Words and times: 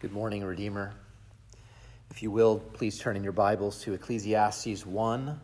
Good 0.00 0.12
morning, 0.12 0.42
Redeemer. 0.42 0.94
If 2.10 2.22
you 2.22 2.30
will, 2.30 2.58
please 2.58 2.98
turn 2.98 3.18
in 3.18 3.22
your 3.22 3.34
Bibles 3.34 3.82
to 3.82 3.92
Ecclesiastes 3.92 4.86
1, 4.86 5.38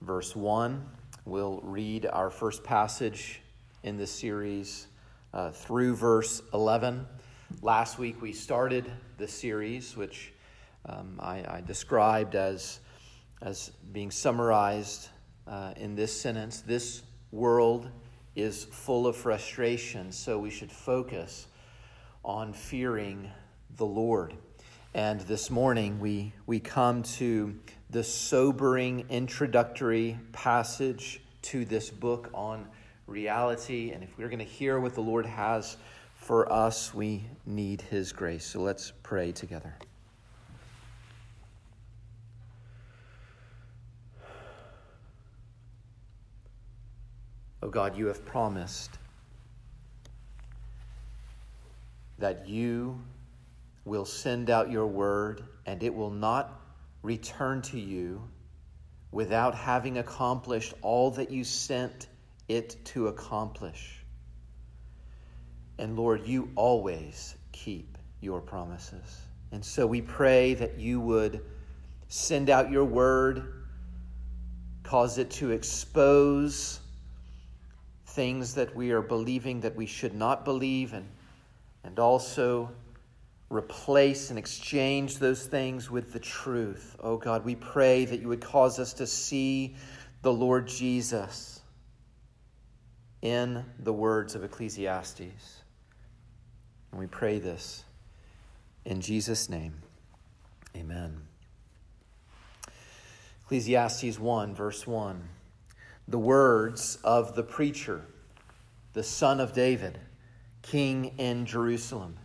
verse 0.00 0.34
1. 0.34 0.84
We'll 1.26 1.60
read 1.62 2.06
our 2.06 2.28
first 2.28 2.64
passage 2.64 3.40
in 3.84 3.96
this 3.96 4.10
series 4.10 4.88
uh, 5.32 5.52
through 5.52 5.94
verse 5.94 6.42
11. 6.52 7.06
Last 7.62 8.00
week 8.00 8.20
we 8.20 8.32
started 8.32 8.90
the 9.16 9.28
series, 9.28 9.96
which 9.96 10.32
um, 10.86 11.20
I, 11.20 11.44
I, 11.58 11.62
described 11.64 12.34
as, 12.34 12.80
as 13.42 13.70
being 13.92 14.10
summarized 14.10 15.08
uh, 15.46 15.72
in 15.76 15.94
this 15.94 16.20
sentence 16.20 16.62
This 16.62 17.02
world 17.30 17.90
is 18.34 18.64
full 18.64 19.06
of 19.06 19.14
frustration, 19.14 20.10
so 20.10 20.36
we 20.36 20.50
should 20.50 20.72
focus 20.72 21.46
on 22.24 22.52
fearing 22.52 23.30
the 23.76 23.86
Lord. 23.86 24.34
And 24.94 25.20
this 25.22 25.50
morning 25.50 26.00
we, 26.00 26.32
we 26.46 26.60
come 26.60 27.02
to 27.02 27.54
the 27.90 28.04
sobering 28.04 29.06
introductory 29.08 30.18
passage 30.32 31.20
to 31.42 31.64
this 31.64 31.90
book 31.90 32.30
on 32.34 32.66
reality. 33.06 33.90
And 33.92 34.02
if 34.02 34.16
we're 34.18 34.28
going 34.28 34.38
to 34.38 34.44
hear 34.44 34.80
what 34.80 34.94
the 34.94 35.00
Lord 35.00 35.26
has 35.26 35.76
for 36.14 36.52
us, 36.52 36.92
we 36.94 37.24
need 37.46 37.82
His 37.82 38.12
grace. 38.12 38.44
So 38.44 38.60
let's 38.60 38.92
pray 39.02 39.32
together. 39.32 39.74
Oh 47.62 47.68
God, 47.68 47.96
you 47.96 48.06
have 48.06 48.24
promised 48.24 48.99
that 52.20 52.48
you 52.48 53.00
will 53.84 54.04
send 54.04 54.50
out 54.50 54.70
your 54.70 54.86
word 54.86 55.42
and 55.66 55.82
it 55.82 55.94
will 55.94 56.10
not 56.10 56.60
return 57.02 57.62
to 57.62 57.78
you 57.78 58.22
without 59.10 59.54
having 59.54 59.98
accomplished 59.98 60.74
all 60.82 61.10
that 61.10 61.30
you 61.30 61.42
sent 61.42 62.08
it 62.48 62.76
to 62.84 63.08
accomplish. 63.08 64.04
And 65.78 65.96
Lord, 65.96 66.26
you 66.26 66.50
always 66.56 67.36
keep 67.52 67.96
your 68.20 68.40
promises. 68.40 69.22
And 69.52 69.64
so 69.64 69.86
we 69.86 70.02
pray 70.02 70.54
that 70.54 70.78
you 70.78 71.00
would 71.00 71.40
send 72.08 72.50
out 72.50 72.70
your 72.70 72.84
word, 72.84 73.64
cause 74.82 75.18
it 75.18 75.30
to 75.30 75.50
expose 75.50 76.80
things 78.08 78.54
that 78.54 78.74
we 78.74 78.90
are 78.90 79.02
believing 79.02 79.60
that 79.60 79.74
we 79.74 79.86
should 79.86 80.14
not 80.14 80.44
believe 80.44 80.92
and 80.92 81.06
and 81.84 81.98
also 81.98 82.70
replace 83.50 84.30
and 84.30 84.38
exchange 84.38 85.18
those 85.18 85.46
things 85.46 85.90
with 85.90 86.12
the 86.12 86.20
truth. 86.20 86.96
Oh 87.00 87.16
God, 87.16 87.44
we 87.44 87.56
pray 87.56 88.04
that 88.04 88.20
you 88.20 88.28
would 88.28 88.40
cause 88.40 88.78
us 88.78 88.92
to 88.94 89.06
see 89.06 89.74
the 90.22 90.32
Lord 90.32 90.68
Jesus 90.68 91.60
in 93.22 93.64
the 93.80 93.92
words 93.92 94.34
of 94.34 94.44
Ecclesiastes. 94.44 95.62
And 96.90 97.00
we 97.00 97.06
pray 97.06 97.38
this 97.38 97.84
in 98.84 99.00
Jesus' 99.00 99.48
name. 99.48 99.74
Amen. 100.76 101.20
Ecclesiastes 103.42 104.18
1, 104.18 104.54
verse 104.54 104.86
1. 104.86 105.28
The 106.06 106.18
words 106.18 106.98
of 107.02 107.34
the 107.34 107.42
preacher, 107.42 108.04
the 108.92 109.02
son 109.02 109.40
of 109.40 109.52
David 109.52 109.98
king 110.62 111.14
in 111.18 111.46
Jerusalem. 111.46 112.16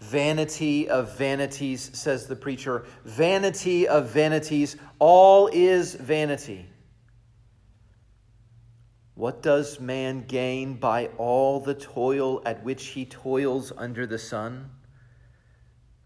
Vanity 0.00 0.88
of 0.88 1.16
vanities, 1.18 1.90
says 1.92 2.26
the 2.26 2.36
preacher. 2.36 2.86
Vanity 3.04 3.86
of 3.86 4.08
vanities. 4.08 4.76
All 4.98 5.48
is 5.52 5.94
vanity. 5.94 6.66
What 9.14 9.42
does 9.42 9.78
man 9.78 10.24
gain 10.26 10.76
by 10.76 11.08
all 11.18 11.60
the 11.60 11.74
toil 11.74 12.40
at 12.46 12.64
which 12.64 12.86
he 12.86 13.04
toils 13.04 13.70
under 13.76 14.06
the 14.06 14.18
sun? 14.18 14.70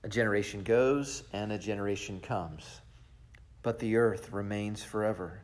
A 0.03 0.09
generation 0.09 0.65
goes 0.65 1.23
and 1.33 1.53
a 1.53 1.59
generation 1.59 2.19
comes, 2.21 2.81
but 3.63 3.79
the 3.79 3.95
earth 3.97 4.33
remains 4.33 4.83
forever. 4.83 5.44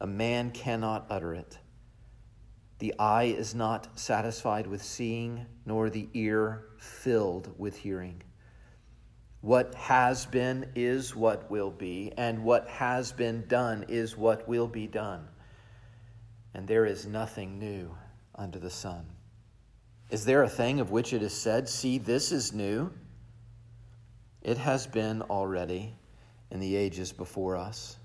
a 0.00 0.06
man 0.06 0.50
cannot 0.50 1.06
utter 1.10 1.34
it. 1.34 1.58
The 2.78 2.94
eye 2.98 3.24
is 3.24 3.54
not 3.54 3.98
satisfied 3.98 4.66
with 4.66 4.82
seeing, 4.82 5.46
nor 5.64 5.88
the 5.88 6.08
ear 6.12 6.66
filled 6.78 7.54
with 7.58 7.76
hearing. 7.76 8.22
What 9.40 9.74
has 9.74 10.26
been 10.26 10.72
is 10.74 11.16
what 11.16 11.50
will 11.50 11.70
be, 11.70 12.12
and 12.16 12.44
what 12.44 12.68
has 12.68 13.12
been 13.12 13.46
done 13.46 13.86
is 13.88 14.16
what 14.16 14.46
will 14.46 14.66
be 14.66 14.86
done. 14.86 15.28
And 16.52 16.68
there 16.68 16.84
is 16.84 17.06
nothing 17.06 17.58
new 17.58 17.96
under 18.34 18.58
the 18.58 18.70
sun. 18.70 19.06
Is 20.10 20.24
there 20.24 20.42
a 20.42 20.48
thing 20.48 20.80
of 20.80 20.90
which 20.90 21.12
it 21.12 21.22
is 21.22 21.32
said, 21.32 21.68
See, 21.68 21.98
this 21.98 22.32
is 22.32 22.52
new? 22.52 22.92
It 24.42 24.58
has 24.58 24.86
been 24.86 25.22
already 25.22 25.94
in 26.50 26.60
the 26.60 26.76
ages 26.76 27.12
before 27.12 27.56
us. 27.56 27.96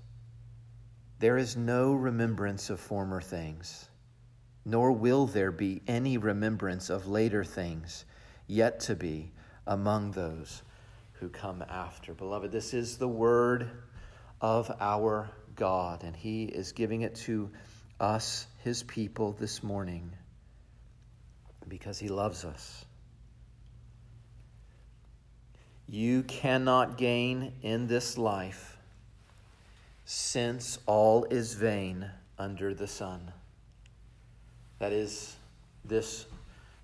There 1.22 1.38
is 1.38 1.56
no 1.56 1.92
remembrance 1.92 2.68
of 2.68 2.80
former 2.80 3.20
things, 3.20 3.88
nor 4.64 4.90
will 4.90 5.26
there 5.26 5.52
be 5.52 5.80
any 5.86 6.18
remembrance 6.18 6.90
of 6.90 7.06
later 7.06 7.44
things 7.44 8.04
yet 8.48 8.80
to 8.80 8.96
be 8.96 9.30
among 9.64 10.10
those 10.10 10.64
who 11.12 11.28
come 11.28 11.62
after. 11.62 12.12
Beloved, 12.12 12.50
this 12.50 12.74
is 12.74 12.98
the 12.98 13.06
word 13.06 13.70
of 14.40 14.68
our 14.80 15.30
God, 15.54 16.02
and 16.02 16.16
He 16.16 16.42
is 16.42 16.72
giving 16.72 17.02
it 17.02 17.14
to 17.14 17.52
us, 18.00 18.48
His 18.64 18.82
people, 18.82 19.30
this 19.30 19.62
morning 19.62 20.10
because 21.68 22.00
He 22.00 22.08
loves 22.08 22.44
us. 22.44 22.84
You 25.86 26.24
cannot 26.24 26.98
gain 26.98 27.52
in 27.62 27.86
this 27.86 28.18
life 28.18 28.71
since 30.14 30.78
all 30.84 31.24
is 31.30 31.54
vain 31.54 32.06
under 32.38 32.74
the 32.74 32.86
sun. 32.86 33.32
That 34.78 34.92
is 34.92 35.36
this 35.86 36.26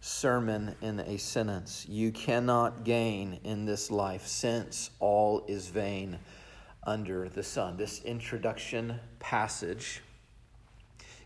sermon 0.01 0.75
in 0.81 1.01
a 1.01 1.19
sentence. 1.19 1.85
You 1.87 2.11
cannot 2.11 2.85
gain 2.85 3.39
in 3.45 3.67
this 3.67 3.91
life 3.91 4.27
since 4.27 4.89
all 4.99 5.45
is 5.47 5.69
vain 5.69 6.19
under 6.85 7.29
the 7.29 7.43
sun. 7.43 7.77
This 7.77 8.03
introduction 8.03 8.99
passage 9.19 10.01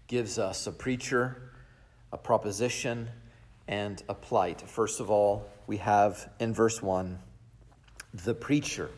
gives 0.09 0.41
us 0.41 0.67
a 0.67 0.73
preacher, 0.73 1.53
a 2.13 2.19
proposition, 2.19 3.11
and 3.69 4.03
a 4.09 4.15
plight. 4.15 4.61
First 4.69 4.99
of 4.99 5.09
all, 5.09 5.49
we 5.69 5.77
have 5.77 6.29
in 6.41 6.53
verse 6.53 6.83
1 6.83 7.17
the 8.25 8.35
preacher, 8.35 8.91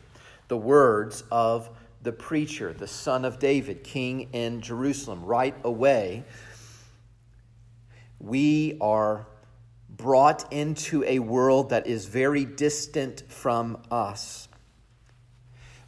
the 0.47 0.57
words 0.57 1.23
of 1.31 1.69
the 2.05 2.13
preacher, 2.13 2.71
the 2.71 2.87
son 2.87 3.25
of 3.25 3.39
David, 3.39 3.83
king 3.83 4.29
in 4.31 4.61
Jerusalem. 4.61 5.25
Right 5.25 5.55
away, 5.65 6.23
we 8.19 8.77
are 8.79 9.25
brought 9.89 10.53
into 10.53 11.03
a 11.03 11.19
world 11.19 11.71
that 11.71 11.87
is 11.87 12.05
very 12.05 12.45
distant 12.45 13.23
from 13.27 13.79
us. 13.89 14.47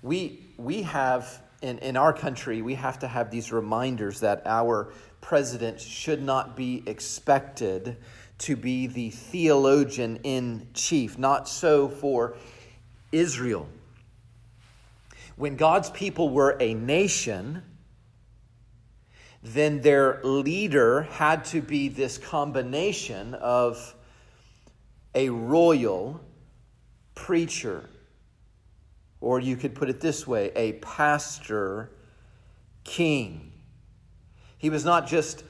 We, 0.02 0.44
we 0.58 0.82
have, 0.84 1.42
in, 1.62 1.78
in 1.80 1.96
our 1.96 2.14
country, 2.14 2.62
we 2.62 2.76
have 2.76 3.00
to 3.00 3.08
have 3.08 3.30
these 3.30 3.52
reminders 3.52 4.22
that 4.22 4.42
our 4.46 4.94
president 5.22 5.80
should 5.80 6.22
not 6.22 6.56
be 6.56 6.84
expected 6.88 7.98
to 8.40 8.56
be 8.56 8.88
the 8.88 9.10
theologian 9.12 10.20
in 10.24 10.68
chief. 10.74 11.18
Not 11.18 11.48
so 11.48 11.88
for 11.88 12.38
Israel. 13.12 13.68
When 15.38 15.56
God's 15.56 15.92
people 15.92 16.30
were 16.30 16.58
a 16.60 16.74
nation, 16.74 17.62
then 19.44 19.82
their 19.82 20.20
leader 20.24 21.04
had 21.04 21.46
to 21.46 21.62
be 21.62 21.90
this 21.90 22.18
combination 22.18 23.36
of 23.36 23.96
a 25.14 25.30
royal 25.30 26.20
preacher, 27.14 27.88
or 29.22 29.40
you 29.40 29.56
could 29.58 29.76
put 29.76 29.90
it 29.90 30.02
this 30.02 30.26
way 30.26 30.52
a 30.56 30.74
pastor 30.74 31.92
king. 32.84 33.52
He 34.58 34.72
was 34.72 34.84
not 34.84 35.06
just 35.06 35.44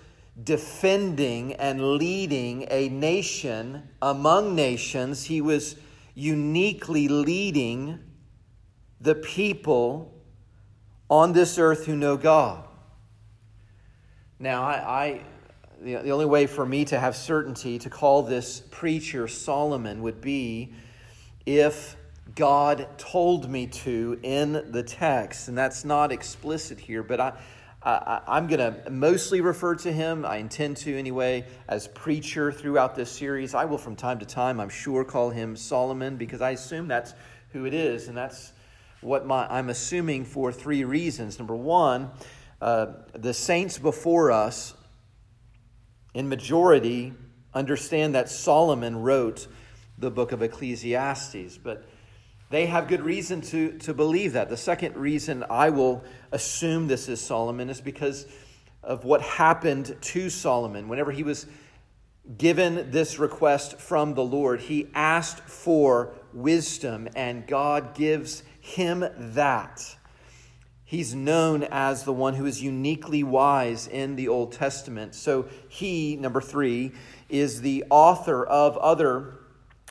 defending 0.43 1.53
and 1.53 1.93
leading 1.95 2.67
a 2.69 2.89
nation 2.89 3.87
among 4.01 4.53
nations, 4.53 5.23
he 5.23 5.39
was 5.39 5.77
uniquely 6.13 7.07
leading 7.07 7.99
the 8.99 9.15
people 9.15 10.13
on 11.09 11.33
this 11.33 11.57
earth 11.57 11.85
who 11.85 11.95
know 11.95 12.17
God. 12.17 12.63
Now, 14.39 14.63
I, 14.63 14.73
I 15.03 15.21
the, 15.81 15.95
the 15.95 16.11
only 16.11 16.25
way 16.25 16.47
for 16.47 16.65
me 16.65 16.85
to 16.85 16.99
have 16.99 17.15
certainty 17.15 17.79
to 17.79 17.89
call 17.89 18.23
this 18.23 18.61
preacher 18.71 19.27
Solomon 19.27 20.01
would 20.01 20.21
be 20.21 20.73
if 21.45 21.95
God 22.35 22.87
told 22.97 23.49
me 23.49 23.67
to 23.67 24.19
in 24.21 24.71
the 24.71 24.83
text. 24.83 25.47
And 25.47 25.57
that's 25.57 25.85
not 25.85 26.11
explicit 26.11 26.79
here, 26.79 27.03
but 27.03 27.19
I, 27.19 27.33
I, 27.83 28.37
am 28.37 28.47
going 28.47 28.59
to 28.59 28.89
mostly 28.89 29.39
refer 29.41 29.75
to 29.75 29.91
him, 29.91 30.25
I 30.25 30.37
intend 30.37 30.77
to 30.77 30.97
anyway, 30.97 31.45
as 31.69 31.87
preacher 31.87 32.51
throughout 32.51 32.95
this 32.95 33.11
series. 33.11 33.53
I 33.53 33.65
will, 33.65 33.77
from 33.77 33.95
time 33.95 34.19
to 34.19 34.25
time, 34.25 34.59
I'm 34.59 34.69
sure, 34.69 35.05
call 35.05 35.29
him 35.29 35.55
Solomon 35.55 36.17
because 36.17 36.41
I 36.41 36.51
assume 36.51 36.87
that's 36.87 37.13
who 37.53 37.65
it 37.65 37.73
is. 37.73 38.07
And 38.07 38.17
that's 38.17 38.51
what 39.01 39.25
my, 39.25 39.47
I'm 39.47 39.69
assuming 39.69 40.25
for 40.25 40.51
three 40.51 40.83
reasons. 40.83 41.37
Number 41.37 41.55
one, 41.55 42.11
uh, 42.61 42.87
the 43.13 43.33
saints 43.33 43.77
before 43.77 44.31
us 44.31 44.73
in 46.13 46.27
majority, 46.27 47.13
understand 47.53 48.15
that 48.15 48.29
Solomon 48.29 49.03
wrote 49.03 49.47
the 49.99 50.09
book 50.09 50.31
of 50.31 50.41
Ecclesiastes, 50.41 51.57
but 51.57 51.83
they 52.49 52.65
have 52.65 52.87
good 52.87 53.01
reason 53.01 53.41
to, 53.41 53.77
to 53.79 53.93
believe 53.93 54.33
that. 54.33 54.49
The 54.49 54.57
second 54.57 54.95
reason 54.95 55.43
I 55.49 55.69
will 55.69 56.03
assume 56.31 56.87
this 56.87 57.09
is 57.09 57.21
Solomon 57.21 57.69
is 57.69 57.81
because 57.81 58.25
of 58.81 59.03
what 59.05 59.21
happened 59.21 59.95
to 59.99 60.29
Solomon. 60.29 60.87
Whenever 60.87 61.11
he 61.11 61.23
was 61.23 61.45
given 62.37 62.89
this 62.89 63.19
request 63.19 63.79
from 63.79 64.13
the 64.13 64.23
Lord, 64.23 64.61
he 64.61 64.87
asked 64.93 65.39
for 65.41 66.13
wisdom, 66.33 67.09
and 67.15 67.45
God 67.45 67.95
gives 67.95 68.43
him 68.67 69.05
that. 69.17 69.95
He's 70.83 71.13
known 71.13 71.63
as 71.63 72.03
the 72.03 72.13
one 72.13 72.33
who 72.35 72.45
is 72.45 72.61
uniquely 72.61 73.23
wise 73.23 73.87
in 73.87 74.15
the 74.15 74.29
Old 74.29 74.53
Testament. 74.53 75.15
So 75.15 75.47
he, 75.67 76.15
number 76.15 76.39
three, 76.39 76.93
is 77.27 77.61
the 77.61 77.83
author 77.89 78.45
of 78.45 78.77
other 78.77 79.33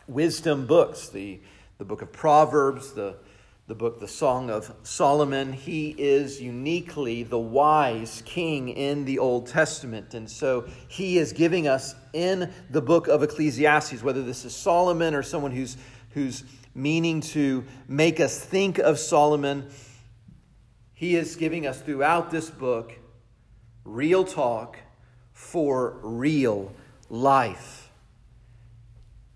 wisdom 0.09 0.67
books 0.67 1.09
the, 1.09 1.41
the 1.79 1.85
book 1.85 2.01
of 2.01 2.13
Proverbs, 2.13 2.93
the, 2.93 3.17
the 3.67 3.75
book, 3.75 4.01
the 4.01 4.09
Song 4.09 4.49
of 4.49 4.75
Solomon. 4.85 5.53
He 5.53 5.91
is 5.99 6.41
uniquely 6.41 7.25
the 7.25 7.39
wise 7.39 8.23
king 8.25 8.71
in 8.71 9.05
the 9.05 9.19
Old 9.19 9.49
Testament. 9.49 10.15
And 10.15 10.31
so 10.31 10.67
he 10.89 11.19
is 11.19 11.33
giving 11.33 11.69
us 11.69 11.95
in 12.15 12.51
the 12.71 12.81
book 12.81 13.09
of 13.09 13.23
Ecclesiastes, 13.23 14.03
whether 14.03 14.23
this 14.23 14.47
is 14.47 14.55
Solomon 14.55 15.15
or 15.15 15.23
someone 15.23 15.51
who's, 15.51 15.77
who's 16.11 16.43
meaning 16.77 17.21
to 17.23 17.65
make 17.89 18.21
us 18.21 18.39
think 18.39 18.79
of 18.79 18.99
Solomon 18.99 19.69
he 20.97 21.15
is 21.15 21.37
giving 21.37 21.67
us 21.67 21.81
throughout 21.81 22.31
this 22.31 22.49
book 22.49 22.93
real 23.85 24.25
talk 24.25 24.79
for 25.35 25.99
real 26.03 26.73
life. 27.11 27.91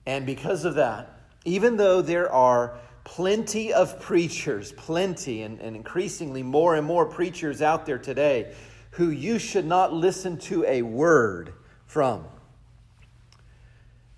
And 0.06 0.24
because 0.24 0.64
of 0.64 0.74
that, 0.76 1.20
even 1.44 1.76
though 1.76 2.00
there 2.00 2.32
are 2.32 2.78
plenty 3.04 3.74
of 3.74 4.00
preachers, 4.00 4.72
plenty, 4.72 5.42
and, 5.42 5.60
and 5.60 5.76
increasingly 5.76 6.42
more 6.42 6.76
and 6.76 6.86
more 6.86 7.04
preachers 7.04 7.60
out 7.60 7.84
there 7.84 7.98
today 7.98 8.54
who 8.92 9.10
you 9.10 9.38
should 9.38 9.66
not 9.66 9.92
listen 9.92 10.38
to 10.38 10.64
a 10.64 10.80
word 10.80 11.52
from, 11.86 12.24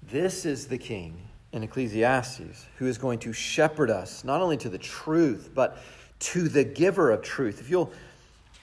this 0.00 0.46
is 0.46 0.68
the 0.68 0.78
king 0.78 1.28
in 1.52 1.62
Ecclesiastes 1.62 2.66
who 2.76 2.86
is 2.86 2.98
going 2.98 3.18
to 3.20 3.32
shepherd 3.32 3.90
us 3.90 4.24
not 4.24 4.40
only 4.40 4.56
to 4.56 4.68
the 4.68 4.78
truth, 4.78 5.50
but 5.54 5.78
to 6.18 6.48
the 6.48 6.64
giver 6.64 7.10
of 7.10 7.22
truth. 7.22 7.60
If 7.60 7.68
you'll 7.68 7.92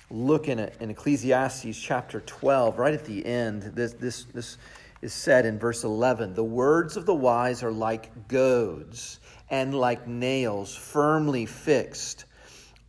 look 0.10 0.48
in, 0.48 0.60
it, 0.60 0.76
in 0.80 0.90
Ecclesiastes 0.90 1.80
chapter 1.80 2.22
12, 2.22 2.80
right 2.80 2.94
at 2.94 3.06
the 3.06 3.26
end, 3.26 3.64
this, 3.64 3.94
this, 3.94 4.24
this 4.34 4.58
is 5.02 5.14
said 5.14 5.46
in 5.46 5.60
verse 5.60 5.84
11 5.84 6.34
The 6.34 6.44
words 6.44 6.98
of 6.98 7.06
the 7.06 7.14
wise 7.14 7.64
are 7.64 7.72
like 7.72 8.28
goads, 8.28 9.20
and 9.50 9.74
like 9.74 10.08
nails 10.08 10.76
firmly 10.76 11.46
fixed 11.46 12.26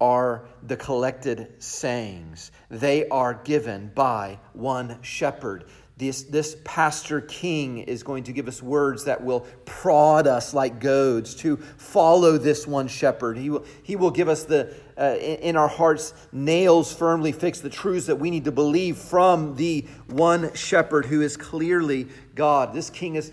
are 0.00 0.46
the 0.62 0.76
collected 0.76 1.62
sayings. 1.62 2.52
They 2.70 3.06
are 3.08 3.34
given 3.34 3.90
by 3.94 4.38
one 4.54 4.98
shepherd. 5.02 5.64
This, 6.00 6.22
this 6.22 6.56
pastor 6.64 7.20
king 7.20 7.80
is 7.80 8.02
going 8.02 8.24
to 8.24 8.32
give 8.32 8.48
us 8.48 8.62
words 8.62 9.04
that 9.04 9.22
will 9.22 9.40
prod 9.66 10.26
us 10.26 10.54
like 10.54 10.80
goads 10.80 11.34
to 11.36 11.58
follow 11.58 12.38
this 12.38 12.66
one 12.66 12.88
shepherd. 12.88 13.36
He 13.36 13.50
will, 13.50 13.66
he 13.82 13.96
will 13.96 14.10
give 14.10 14.26
us 14.26 14.44
the, 14.44 14.74
uh, 14.96 15.16
in 15.18 15.56
our 15.56 15.68
hearts, 15.68 16.14
nails 16.32 16.90
firmly 16.90 17.32
fixed, 17.32 17.62
the 17.62 17.68
truths 17.68 18.06
that 18.06 18.16
we 18.16 18.30
need 18.30 18.46
to 18.46 18.50
believe 18.50 18.96
from 18.96 19.56
the 19.56 19.84
one 20.06 20.54
shepherd 20.54 21.04
who 21.04 21.20
is 21.20 21.36
clearly 21.36 22.08
God. 22.34 22.72
This 22.72 22.88
king 22.88 23.16
is, 23.16 23.30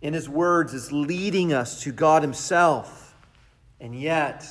in 0.00 0.14
his 0.14 0.28
words, 0.28 0.74
is 0.74 0.92
leading 0.92 1.52
us 1.52 1.82
to 1.82 1.90
God 1.90 2.22
himself. 2.22 3.16
And 3.80 4.00
yet, 4.00 4.46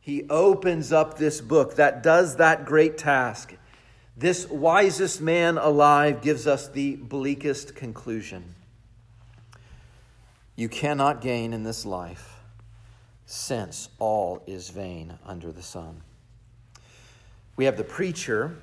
he 0.00 0.28
opens 0.30 0.92
up 0.92 1.18
this 1.18 1.40
book 1.40 1.74
that 1.74 2.04
does 2.04 2.36
that 2.36 2.64
great 2.64 2.98
task 2.98 3.52
this 4.16 4.48
wisest 4.48 5.20
man 5.20 5.58
alive 5.58 6.22
gives 6.22 6.46
us 6.46 6.68
the 6.68 6.96
bleakest 6.96 7.74
conclusion. 7.74 8.54
You 10.56 10.68
cannot 10.68 11.20
gain 11.20 11.52
in 11.52 11.64
this 11.64 11.84
life, 11.84 12.36
since 13.26 13.88
all 13.98 14.42
is 14.46 14.70
vain 14.70 15.18
under 15.26 15.50
the 15.50 15.62
sun. 15.62 16.02
We 17.56 17.64
have 17.64 17.76
the 17.76 17.84
preacher, 17.84 18.56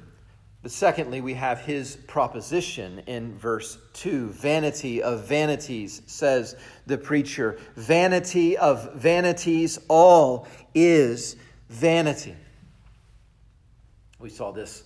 but 0.62 0.71
secondly, 0.71 1.19
we 1.19 1.33
have 1.33 1.59
his 1.59 1.95
proposition 1.95 3.00
in 3.07 3.38
verse 3.38 3.77
2. 3.94 4.30
Vanity 4.30 5.04
of 5.04 5.27
vanities, 5.27 6.01
says 6.06 6.56
the 6.86 6.97
preacher. 6.97 7.59
Vanity 7.75 8.57
of 8.57 8.94
vanities, 8.94 9.80
all 9.90 10.47
is 10.73 11.35
vanity. 11.68 12.35
We 14.19 14.30
saw 14.30 14.52
this 14.52 14.83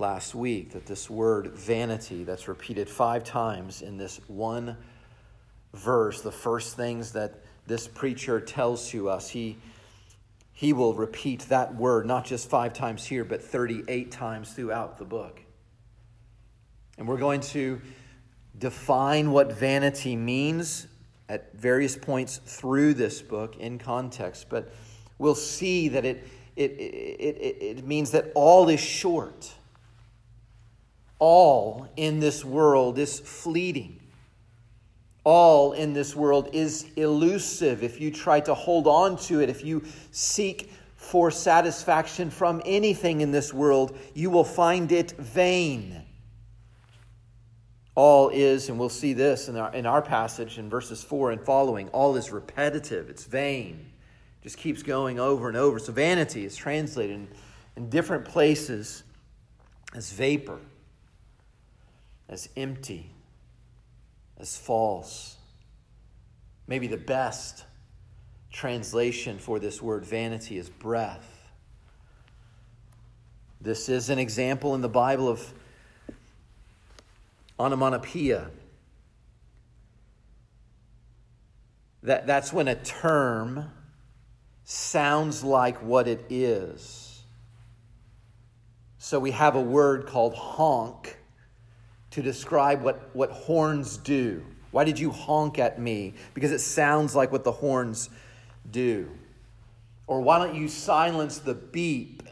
last 0.00 0.34
week 0.34 0.72
that 0.72 0.86
this 0.86 1.10
word 1.10 1.52
vanity, 1.52 2.24
that's 2.24 2.48
repeated 2.48 2.88
five 2.88 3.22
times 3.22 3.82
in 3.82 3.98
this 3.98 4.18
one 4.26 4.76
verse, 5.74 6.22
the 6.22 6.32
first 6.32 6.74
things 6.74 7.12
that 7.12 7.44
this 7.66 7.86
preacher 7.86 8.40
tells 8.40 8.88
to 8.88 9.08
us, 9.08 9.28
he, 9.28 9.58
he 10.52 10.72
will 10.72 10.94
repeat 10.94 11.40
that 11.50 11.74
word 11.74 12.06
not 12.06 12.24
just 12.24 12.48
five 12.48 12.72
times 12.72 13.04
here, 13.04 13.24
but 13.24 13.42
38 13.42 14.10
times 14.10 14.52
throughout 14.52 14.98
the 14.98 15.04
book. 15.04 15.40
And 16.98 17.06
we're 17.06 17.18
going 17.18 17.42
to 17.42 17.80
define 18.58 19.30
what 19.30 19.52
vanity 19.52 20.16
means 20.16 20.86
at 21.28 21.54
various 21.54 21.96
points 21.96 22.38
through 22.38 22.94
this 22.94 23.22
book 23.22 23.56
in 23.58 23.78
context, 23.78 24.46
but 24.48 24.72
we'll 25.18 25.34
see 25.34 25.88
that 25.88 26.04
it, 26.04 26.26
it, 26.56 26.72
it, 26.72 27.36
it, 27.40 27.78
it 27.78 27.86
means 27.86 28.10
that 28.10 28.32
all 28.34 28.68
is 28.68 28.80
short 28.80 29.54
all 31.20 31.86
in 31.96 32.18
this 32.18 32.44
world 32.44 32.98
is 32.98 33.20
fleeting. 33.20 34.00
All 35.22 35.72
in 35.72 35.92
this 35.92 36.16
world 36.16 36.48
is 36.52 36.86
elusive. 36.96 37.84
If 37.84 38.00
you 38.00 38.10
try 38.10 38.40
to 38.40 38.54
hold 38.54 38.86
on 38.86 39.18
to 39.18 39.40
it, 39.40 39.50
if 39.50 39.62
you 39.62 39.84
seek 40.10 40.72
for 40.96 41.30
satisfaction 41.30 42.30
from 42.30 42.62
anything 42.64 43.20
in 43.20 43.30
this 43.30 43.52
world, 43.52 43.96
you 44.14 44.30
will 44.30 44.44
find 44.44 44.90
it 44.90 45.12
vain. 45.12 46.02
All 47.94 48.30
is, 48.30 48.70
and 48.70 48.78
we'll 48.78 48.88
see 48.88 49.12
this 49.12 49.48
in 49.48 49.56
our, 49.56 49.74
in 49.74 49.84
our 49.84 50.00
passage 50.00 50.58
in 50.58 50.70
verses 50.70 51.04
4 51.04 51.32
and 51.32 51.44
following, 51.44 51.88
all 51.90 52.16
is 52.16 52.30
repetitive, 52.30 53.10
it's 53.10 53.24
vain. 53.24 53.92
It 54.40 54.44
just 54.44 54.56
keeps 54.56 54.82
going 54.82 55.20
over 55.20 55.48
and 55.48 55.56
over. 55.56 55.78
So 55.78 55.92
vanity 55.92 56.46
is 56.46 56.56
translated 56.56 57.16
in, 57.16 57.28
in 57.76 57.90
different 57.90 58.24
places 58.24 59.02
as 59.94 60.12
vapor 60.12 60.60
as 62.30 62.48
empty, 62.56 63.10
as 64.38 64.56
false. 64.56 65.36
Maybe 66.66 66.86
the 66.86 66.96
best 66.96 67.64
translation 68.50 69.38
for 69.38 69.58
this 69.58 69.82
word 69.82 70.06
vanity 70.06 70.56
is 70.56 70.70
breath. 70.70 71.50
This 73.60 73.90
is 73.90 74.08
an 74.08 74.18
example 74.18 74.74
in 74.74 74.80
the 74.80 74.88
Bible 74.88 75.28
of 75.28 75.52
onomatopoeia. 77.58 78.48
that, 82.02 82.26
that's 82.26 82.52
when 82.52 82.68
a 82.68 82.74
term 82.74 83.70
sounds 84.64 85.44
like 85.44 85.82
what 85.82 86.08
it 86.08 86.24
is. 86.30 87.22
So 88.98 89.18
we 89.18 89.32
have 89.32 89.54
a 89.54 89.60
word 89.60 90.06
called 90.06 90.34
honk 90.34 91.18
to 92.10 92.22
describe 92.22 92.82
what, 92.82 93.10
what 93.14 93.30
horns 93.30 93.96
do. 93.96 94.44
Why 94.70 94.84
did 94.84 94.98
you 94.98 95.10
honk 95.10 95.58
at 95.58 95.80
me? 95.80 96.14
Because 96.34 96.52
it 96.52 96.60
sounds 96.60 97.14
like 97.14 97.32
what 97.32 97.44
the 97.44 97.52
horns 97.52 98.10
do. 98.70 99.10
Or 100.06 100.20
why 100.20 100.38
don't 100.38 100.54
you 100.54 100.68
silence 100.68 101.38
the 101.38 101.54
beep 101.54 102.22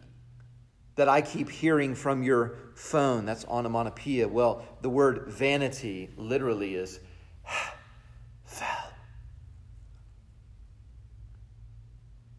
that 0.96 1.08
I 1.08 1.20
keep 1.22 1.50
hearing 1.50 1.94
from 1.94 2.22
your 2.22 2.56
phone? 2.74 3.24
That's 3.24 3.44
onomatopoeia. 3.44 4.28
Well, 4.28 4.64
the 4.82 4.90
word 4.90 5.26
vanity 5.28 6.10
literally 6.16 6.74
is 6.74 7.00
hevel. 8.48 8.88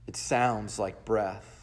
It 0.07 0.17
sounds 0.17 0.79
like 0.79 1.05
breath. 1.05 1.58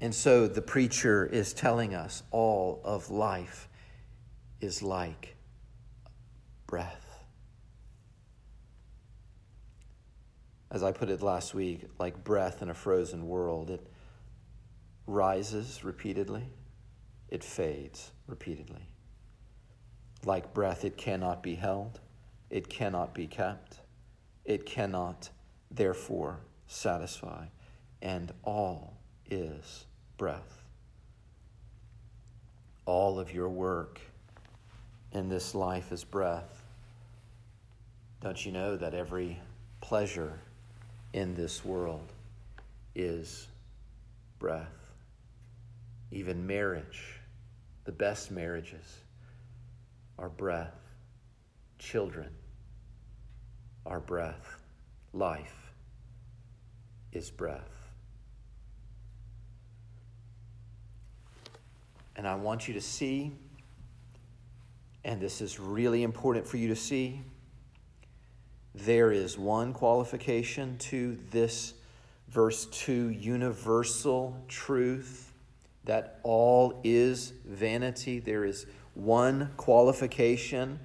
And 0.00 0.14
so 0.14 0.46
the 0.46 0.62
preacher 0.62 1.24
is 1.24 1.52
telling 1.52 1.94
us 1.94 2.22
all 2.30 2.80
of 2.84 3.10
life 3.10 3.68
is 4.60 4.82
like 4.82 5.36
breath. 6.66 7.02
As 10.70 10.82
I 10.82 10.92
put 10.92 11.08
it 11.08 11.22
last 11.22 11.54
week, 11.54 11.86
like 11.98 12.24
breath 12.24 12.60
in 12.60 12.68
a 12.68 12.74
frozen 12.74 13.26
world, 13.26 13.70
it 13.70 13.86
rises 15.06 15.82
repeatedly, 15.84 16.44
it 17.28 17.42
fades 17.42 18.10
repeatedly. 18.26 18.90
Like 20.24 20.52
breath, 20.52 20.84
it 20.84 20.98
cannot 20.98 21.42
be 21.42 21.54
held, 21.54 22.00
it 22.50 22.68
cannot 22.68 23.14
be 23.14 23.26
kept, 23.26 23.80
it 24.44 24.66
cannot 24.66 25.30
therefore 25.70 26.40
satisfy, 26.66 27.46
and 28.02 28.32
all 28.42 28.98
is 29.30 29.85
breath. 30.16 30.62
All 32.84 33.18
of 33.18 33.32
your 33.32 33.48
work 33.48 34.00
in 35.12 35.28
this 35.28 35.54
life 35.54 35.92
is 35.92 36.04
breath. 36.04 36.62
Don't 38.20 38.44
you 38.44 38.52
know 38.52 38.76
that 38.76 38.94
every 38.94 39.38
pleasure 39.80 40.38
in 41.12 41.34
this 41.34 41.64
world 41.64 42.12
is 42.94 43.46
breath? 44.38 44.66
Even 46.10 46.46
marriage, 46.46 47.20
the 47.84 47.92
best 47.92 48.30
marriages, 48.30 49.00
are 50.18 50.28
breath. 50.28 50.74
Children 51.78 52.30
are 53.84 54.00
breath. 54.00 54.56
Life 55.12 55.72
is 57.12 57.30
breath. 57.30 57.85
And 62.16 62.26
I 62.26 62.34
want 62.34 62.66
you 62.66 62.74
to 62.74 62.80
see, 62.80 63.32
and 65.04 65.20
this 65.20 65.40
is 65.40 65.60
really 65.60 66.02
important 66.02 66.46
for 66.46 66.56
you 66.56 66.68
to 66.68 66.76
see, 66.76 67.20
there 68.74 69.12
is 69.12 69.38
one 69.38 69.72
qualification 69.72 70.76
to 70.78 71.18
this 71.30 71.74
verse 72.28 72.66
2 72.66 73.10
universal 73.10 74.36
truth 74.48 75.32
that 75.84 76.20
all 76.22 76.80
is 76.82 77.32
vanity. 77.44 78.18
There 78.18 78.44
is 78.44 78.66
one 78.94 79.50
qualification 79.56 80.80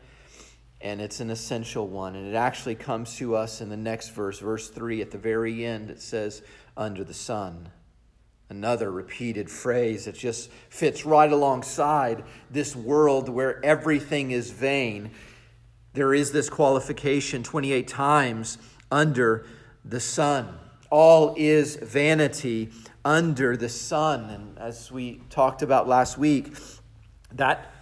and 0.82 1.00
it's 1.00 1.20
an 1.20 1.30
essential 1.30 1.88
one. 1.88 2.16
And 2.16 2.28
it 2.28 2.36
actually 2.36 2.76
comes 2.76 3.16
to 3.18 3.36
us 3.36 3.62
in 3.62 3.70
the 3.70 3.78
next 3.78 4.10
verse, 4.10 4.40
verse 4.40 4.70
3. 4.70 5.02
At 5.02 5.12
the 5.12 5.18
very 5.18 5.66
end, 5.66 5.90
it 5.90 6.02
says, 6.02 6.42
under 6.76 7.04
the 7.04 7.14
sun. 7.14 7.70
Another 8.52 8.92
repeated 8.92 9.50
phrase 9.50 10.04
that 10.04 10.16
just 10.16 10.52
fits 10.70 11.06
right 11.06 11.32
alongside 11.32 12.26
this 12.50 12.76
world 12.76 13.30
where 13.30 13.64
everything 13.64 14.32
is 14.32 14.52
vain. 14.52 15.12
There 15.94 16.14
is 16.14 16.34
this 16.34 16.50
qualification 16.50 17.44
28 17.44 17.88
times 17.88 18.58
under 18.92 19.46
the 19.86 20.02
sun. 20.02 20.60
All 20.90 21.34
is 21.38 21.78
vanity 21.78 22.72
under 23.06 23.56
the 23.56 23.70
sun. 23.70 24.30
And 24.30 24.60
as 24.60 24.92
we 24.92 25.22
talked 25.30 25.62
about 25.62 25.88
last 25.88 26.18
week, 26.18 26.54
that 27.32 27.74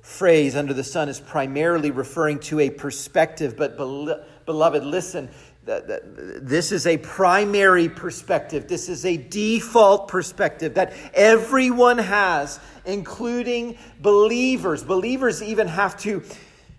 phrase 0.00 0.56
under 0.56 0.72
the 0.72 0.84
sun 0.84 1.10
is 1.10 1.20
primarily 1.20 1.90
referring 1.90 2.38
to 2.38 2.60
a 2.60 2.70
perspective, 2.70 3.58
but 3.58 3.76
beloved, 3.76 4.84
listen. 4.84 5.28
This 5.64 6.72
is 6.72 6.86
a 6.86 6.98
primary 6.98 7.88
perspective. 7.88 8.68
This 8.68 8.88
is 8.88 9.04
a 9.04 9.16
default 9.16 10.08
perspective 10.08 10.74
that 10.74 10.92
everyone 11.14 11.98
has, 11.98 12.60
including 12.84 13.78
believers. 14.00 14.84
Believers 14.84 15.42
even 15.42 15.68
have 15.68 15.98
to 16.00 16.22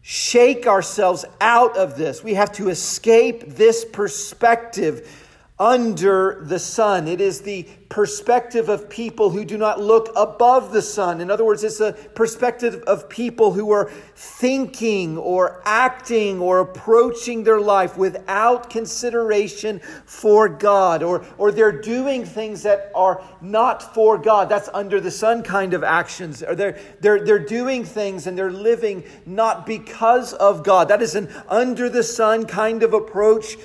shake 0.02 0.68
ourselves 0.68 1.26
out 1.42 1.76
of 1.78 1.98
this. 1.98 2.24
We 2.24 2.36
have 2.36 2.52
to 2.54 2.70
escape 2.70 3.56
this 3.56 3.84
perspective 3.84 5.25
under 5.58 6.44
the 6.44 6.60
sun. 6.60 7.08
It 7.08 7.22
is 7.22 7.42
the 7.42 7.66
perspective 7.88 8.68
of 8.68 8.90
people 8.90 9.30
who 9.30 9.46
do 9.46 9.58
not 9.58 9.80
look 9.80 10.12
above 10.14 10.74
the 10.74 10.82
sun. 10.82 11.22
In 11.22 11.32
other 11.32 11.46
words, 11.46 11.64
it's 11.64 11.80
a 11.80 11.94
perspective 11.94 12.84
of 12.88 13.08
people 13.08 13.54
who 13.54 13.72
are 13.72 13.90
thinking 14.16 15.18
or 15.18 15.62
acting 15.64 16.42
or 16.42 16.60
approaching 16.60 17.46
their 17.46 17.62
life 17.62 17.96
without 17.96 18.70
consideration 18.70 19.80
for 20.06 20.50
God, 20.50 21.04
or, 21.04 21.24
or 21.38 21.54
they're 21.54 21.82
doing 21.82 22.26
things 22.26 22.64
that 22.64 22.92
are 22.94 23.24
not 23.40 23.94
for 23.94 24.18
God. 24.18 24.50
That's 24.50 24.70
under 24.74 25.00
the 25.00 25.12
sun 25.12 25.42
kind 25.42 25.74
of 25.74 25.86
actions. 25.86 26.44
Or 26.44 26.56
they're, 26.56 26.78
they're, 27.00 27.24
they're 27.24 27.40
doing 27.40 27.86
things 27.86 28.28
and 28.28 28.38
they're 28.38 28.52
living 28.52 29.06
not 29.26 29.66
because 29.66 30.34
of 30.34 30.64
God. 30.64 30.90
That 30.90 31.02
is 31.02 31.16
an 31.16 31.30
under 31.48 31.88
the 31.88 32.04
sun 32.04 32.46
kind 32.46 32.84
of 32.84 32.94
approach 32.94 33.56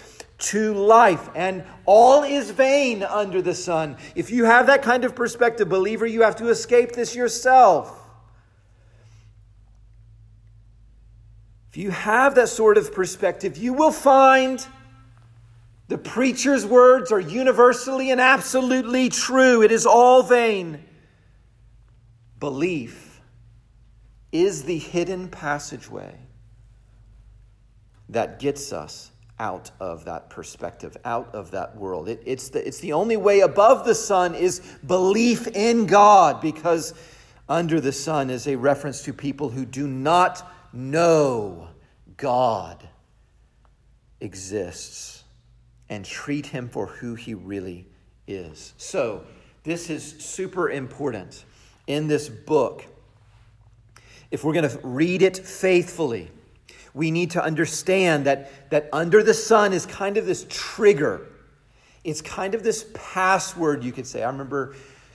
to 0.40 0.74
life, 0.74 1.28
and 1.34 1.64
all 1.86 2.22
is 2.22 2.50
vain 2.50 3.02
under 3.02 3.40
the 3.42 3.54
sun. 3.54 3.96
If 4.14 4.30
you 4.30 4.44
have 4.44 4.66
that 4.66 4.82
kind 4.82 5.04
of 5.04 5.14
perspective, 5.14 5.68
believer, 5.68 6.06
you 6.06 6.22
have 6.22 6.36
to 6.36 6.48
escape 6.48 6.92
this 6.92 7.14
yourself. 7.14 7.96
If 11.70 11.76
you 11.76 11.90
have 11.90 12.34
that 12.34 12.48
sort 12.48 12.78
of 12.78 12.92
perspective, 12.92 13.56
you 13.56 13.72
will 13.72 13.92
find 13.92 14.66
the 15.86 15.98
preacher's 15.98 16.66
words 16.66 17.12
are 17.12 17.20
universally 17.20 18.10
and 18.10 18.20
absolutely 18.20 19.08
true. 19.08 19.62
It 19.62 19.70
is 19.70 19.86
all 19.86 20.22
vain. 20.22 20.84
Belief 22.38 23.20
is 24.32 24.64
the 24.64 24.78
hidden 24.78 25.28
passageway 25.28 26.16
that 28.08 28.38
gets 28.38 28.72
us 28.72 29.09
out 29.40 29.70
of 29.80 30.04
that 30.04 30.28
perspective, 30.28 30.96
out 31.04 31.34
of 31.34 31.50
that 31.50 31.74
world. 31.74 32.08
It, 32.08 32.22
it's, 32.26 32.50
the, 32.50 32.64
it's 32.64 32.78
the 32.78 32.92
only 32.92 33.16
way 33.16 33.40
above 33.40 33.84
the 33.84 33.94
sun 33.94 34.34
is 34.34 34.60
belief 34.86 35.48
in 35.48 35.86
God, 35.86 36.40
because 36.40 36.94
under 37.48 37.80
the 37.80 37.90
sun 37.90 38.30
is 38.30 38.46
a 38.46 38.54
reference 38.54 39.02
to 39.04 39.12
people 39.12 39.48
who 39.48 39.64
do 39.64 39.88
not 39.88 40.48
know 40.72 41.68
God 42.18 42.86
exists 44.20 45.24
and 45.88 46.04
treat 46.04 46.46
him 46.46 46.68
for 46.68 46.86
who 46.86 47.14
he 47.14 47.34
really 47.34 47.86
is. 48.28 48.74
So, 48.76 49.24
this 49.64 49.90
is 49.90 50.18
super 50.18 50.70
important 50.70 51.44
in 51.86 52.08
this 52.08 52.28
book. 52.28 52.86
If 54.30 54.44
we're 54.44 54.52
going 54.52 54.68
to 54.68 54.78
read 54.82 55.22
it 55.22 55.36
faithfully, 55.36 56.30
we 56.94 57.10
need 57.10 57.32
to 57.32 57.42
understand 57.42 58.26
that, 58.26 58.70
that 58.70 58.88
under 58.92 59.22
the 59.22 59.34
sun 59.34 59.72
is 59.72 59.86
kind 59.86 60.16
of 60.16 60.26
this 60.26 60.46
trigger. 60.48 61.26
It's 62.02 62.22
kind 62.22 62.54
of 62.54 62.62
this 62.62 62.86
password, 62.94 63.84
you 63.84 63.92
could 63.92 64.06
say. 64.06 64.22
I 64.22 64.30
remember 64.30 64.74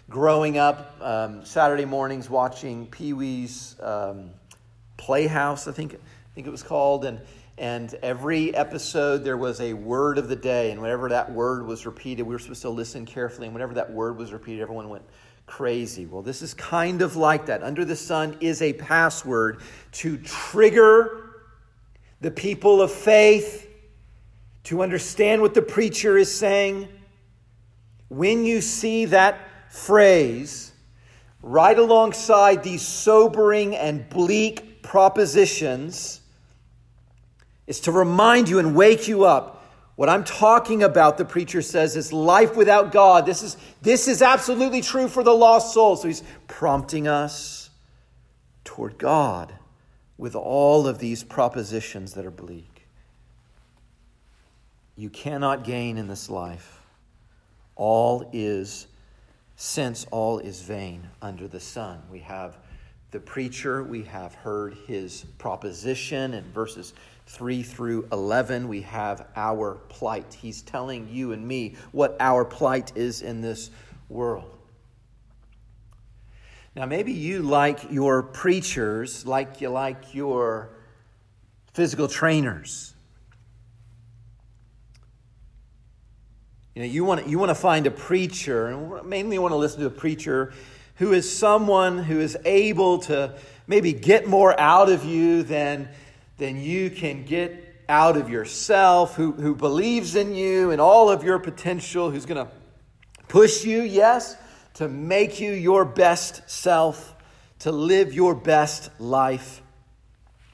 growing 0.10 0.58
up 0.58 0.96
um, 1.01 1.44
Saturday 1.44 1.86
mornings 1.86 2.29
watching 2.29 2.86
Pee 2.88 3.13
Wee's 3.13 3.75
um, 3.82 4.29
Playhouse, 4.98 5.67
I 5.67 5.72
think, 5.72 5.96
I 5.96 6.36
think 6.36 6.48
it 6.48 6.51
was 6.51 6.63
called. 6.63 7.05
And, 7.05 7.20
and 7.58 7.94
every 8.03 8.53
episode 8.55 9.24
there 9.24 9.38
was 9.38 9.60
a 9.62 9.74
word 9.74 10.17
of 10.17 10.27
the 10.27 10.36
day. 10.36 10.72
And 10.72 10.82
whenever 10.82 11.10
that 11.10 11.32
word 11.32 11.65
was 11.65 11.86
repeated, 11.86 12.24
we 12.24 12.36
were 12.36 12.39
supposed 12.39 12.62
to 12.62 12.70
listen 12.70 13.05
carefully. 13.05 13.48
And 13.48 13.53
whenever 13.53 13.74
that 13.74 13.91
word 13.91 14.17
was 14.17 14.32
repeated, 14.32 14.62
everyone 14.62 14.89
went 14.89 15.03
crazy. 15.48 16.05
Well, 16.05 16.22
this 16.22 16.41
is 16.41 16.53
kind 16.53 17.01
of 17.01 17.15
like 17.15 17.48
that. 17.48 17.63
Under 17.63 17.86
the 17.86 17.96
sun 17.96 18.38
is 18.39 18.62
a 18.62 18.74
password 18.74 19.62
to 19.94 20.17
trigger 20.17 21.25
the 22.22 22.31
people 22.31 22.81
of 22.81 22.91
faith 22.91 23.67
to 24.65 24.81
understand 24.81 25.41
what 25.41 25.53
the 25.53 25.62
preacher 25.62 26.17
is 26.17 26.34
saying. 26.34 26.88
When 28.10 28.45
you 28.45 28.62
see 28.62 29.05
that 29.05 29.39
phrase 29.72 30.72
right 31.41 31.77
alongside 31.77 32.63
these 32.63 32.81
sobering 32.81 33.75
and 33.75 34.10
bleak 34.10 34.81
propositions, 34.81 36.22
is 37.67 37.79
to 37.81 37.91
remind 37.91 38.50
you 38.50 38.60
and 38.60 38.75
wake 38.75 39.07
you 39.07 39.25
up. 39.25 39.63
What 39.95 40.10
I'm 40.10 40.24
talking 40.24 40.84
about, 40.84 41.17
the 41.17 41.25
preacher 41.25 41.62
says, 41.62 41.95
is 41.95 42.12
life 42.12 42.55
without 42.55 42.91
God. 42.91 43.25
This 43.25 43.41
is, 43.43 43.57
this 43.81 44.07
is 44.07 44.22
absolutely 44.22 44.81
true 44.81 45.07
for 45.07 45.24
the 45.24 45.34
lost 45.34 45.74
soul. 45.74 45.95
So 45.95 46.07
he's 46.07 46.24
prompting 46.48 47.07
us 47.07 47.69
toward 48.63 48.98
God 48.98 49.53
with 50.17 50.36
all 50.36 50.88
of 50.88 51.00
these 51.00 51.24
propositions 51.24 52.13
that 52.13 52.25
are 52.25 52.31
bleak. 52.31 52.88
You 54.95 55.10
cannot 55.10 55.63
gain 55.63 55.98
in 55.98 56.07
this 56.07 56.29
life. 56.29 56.81
All 57.75 58.29
is, 58.31 58.88
since 59.57 60.05
all 60.12 60.39
is 60.39 60.62
vain 60.62 61.10
under 61.22 61.48
the 61.48 61.60
sun. 61.60 62.01
We 62.10 62.19
have 62.19 62.57
the 63.12 63.19
preacher, 63.19 63.84
we 63.84 64.03
have 64.03 64.36
heard 64.36 64.75
his 64.88 65.25
proposition 65.38 66.34
in 66.34 66.43
verses 66.51 66.93
3 67.27 67.63
through 67.63 68.07
11. 68.12 68.67
We 68.67 68.81
have 68.81 69.27
our 69.36 69.75
plight. 69.89 70.34
He's 70.34 70.62
telling 70.62 71.07
you 71.10 71.31
and 71.34 71.45
me 71.45 71.75
what 71.91 72.15
our 72.19 72.45
plight 72.45 72.91
is 72.95 73.22
in 73.22 73.41
this 73.41 73.72
world. 74.10 74.57
Now, 76.75 76.86
maybe 76.86 77.13
you 77.13 77.41
like 77.41 77.89
your 77.89 78.22
preachers 78.22 79.25
like 79.25 79.62
you 79.62 79.70
like 79.70 80.13
your 80.13 80.72
physical 81.74 82.10
trainers. 82.10 82.94
You 86.74 86.82
know, 86.82 86.88
you 86.89 87.05
want, 87.05 87.27
you 87.27 87.39
want 87.39 87.50
to 87.50 87.55
find 87.55 87.88
a 87.88 87.91
preacher, 87.91 88.67
and 88.67 89.08
mainly 89.08 89.39
want 89.39 89.53
to 89.53 89.55
listen 89.55 89.79
to 89.79 89.86
a 89.86 89.89
preacher 89.89 90.53
who 90.96 91.13
is 91.13 91.34
someone 91.34 91.98
who 91.98 92.20
is 92.20 92.38
able 92.44 92.98
to 93.00 93.38
maybe 93.67 93.94
get 93.94 94.27
more 94.27 94.60
out 94.60 94.89
of 94.89 95.05
you 95.05 95.44
than, 95.44 95.88
than 96.38 96.60
you 96.60 96.89
can 96.89 97.24
get 97.24 97.84
out 97.88 98.17
of 98.17 98.29
yourself, 98.29 99.15
who, 99.15 99.32
who 99.32 99.55
believes 99.55 100.15
in 100.15 100.36
you 100.36 100.72
and 100.72 100.82
all 100.82 101.10
of 101.10 101.24
your 101.24 101.39
potential, 101.39 102.12
who's 102.12 102.25
going 102.25 102.46
to 102.46 102.51
push 103.29 103.63
you, 103.63 103.82
yes, 103.82 104.36
to 104.75 104.88
make 104.88 105.39
you 105.39 105.51
your 105.51 105.86
best 105.86 106.50
self, 106.50 107.15
to 107.60 107.72
live 107.72 108.13
your 108.13 108.36
best 108.36 108.89
life. 109.00 109.62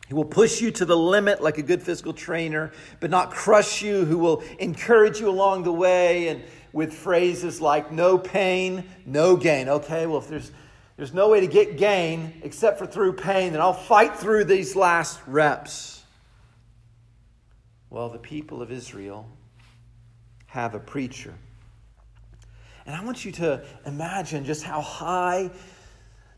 He 0.07 0.13
will 0.13 0.25
push 0.25 0.61
you 0.61 0.71
to 0.71 0.85
the 0.85 0.97
limit 0.97 1.41
like 1.41 1.57
a 1.57 1.63
good 1.63 1.81
physical 1.81 2.13
trainer, 2.13 2.71
but 2.99 3.09
not 3.09 3.31
crush 3.31 3.81
you, 3.81 4.05
who 4.05 4.17
will 4.17 4.43
encourage 4.59 5.19
you 5.19 5.29
along 5.29 5.63
the 5.63 5.71
way 5.71 6.27
and 6.27 6.43
with 6.73 6.93
phrases 6.93 7.59
like 7.61 7.91
no 7.91 8.17
pain, 8.17 8.83
no 9.05 9.35
gain. 9.35 9.67
Okay, 9.67 10.05
well, 10.05 10.19
if 10.19 10.27
there's, 10.27 10.51
there's 10.97 11.13
no 11.13 11.29
way 11.29 11.39
to 11.39 11.47
get 11.47 11.77
gain 11.77 12.41
except 12.43 12.77
for 12.77 12.85
through 12.85 13.13
pain, 13.13 13.53
then 13.53 13.61
I'll 13.61 13.73
fight 13.73 14.17
through 14.17 14.45
these 14.45 14.75
last 14.75 15.19
reps. 15.25 16.03
Well, 17.89 18.09
the 18.09 18.19
people 18.19 18.61
of 18.61 18.71
Israel 18.71 19.27
have 20.47 20.75
a 20.75 20.79
preacher 20.79 21.33
and 22.85 22.95
I 22.95 23.03
want 23.03 23.25
you 23.25 23.31
to 23.33 23.63
imagine 23.85 24.45
just 24.45 24.63
how 24.63 24.81
high 24.81 25.51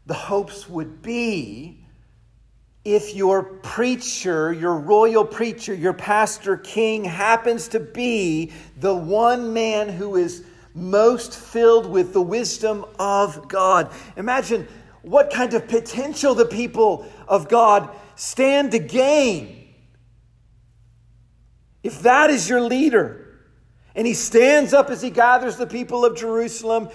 the 0.05 0.13
hopes 0.13 0.67
would 0.67 1.01
be 1.01 1.79
if 2.83 3.15
your 3.15 3.43
preacher, 3.43 4.51
your 4.51 4.75
royal 4.77 5.23
preacher, 5.23 5.73
your 5.73 5.93
pastor 5.93 6.57
king 6.57 7.05
happens 7.05 7.69
to 7.69 7.79
be 7.79 8.51
the 8.77 8.93
one 8.93 9.53
man 9.53 9.87
who 9.87 10.17
is 10.17 10.43
most 10.73 11.33
filled 11.33 11.89
with 11.89 12.11
the 12.11 12.21
wisdom 12.21 12.85
of 12.99 13.47
God. 13.47 13.91
Imagine 14.17 14.67
what 15.01 15.31
kind 15.31 15.53
of 15.53 15.67
potential 15.67 16.35
the 16.35 16.45
people 16.45 17.05
of 17.27 17.47
God 17.47 17.89
stand 18.15 18.71
to 18.71 18.79
gain. 18.79 19.73
If 21.83 22.01
that 22.01 22.29
is 22.29 22.49
your 22.49 22.61
leader, 22.61 23.22
and 23.95 24.07
he 24.07 24.13
stands 24.13 24.73
up 24.73 24.89
as 24.89 25.01
he 25.01 25.09
gathers 25.09 25.57
the 25.57 25.67
people 25.67 26.05
of 26.05 26.17
Jerusalem 26.17 26.89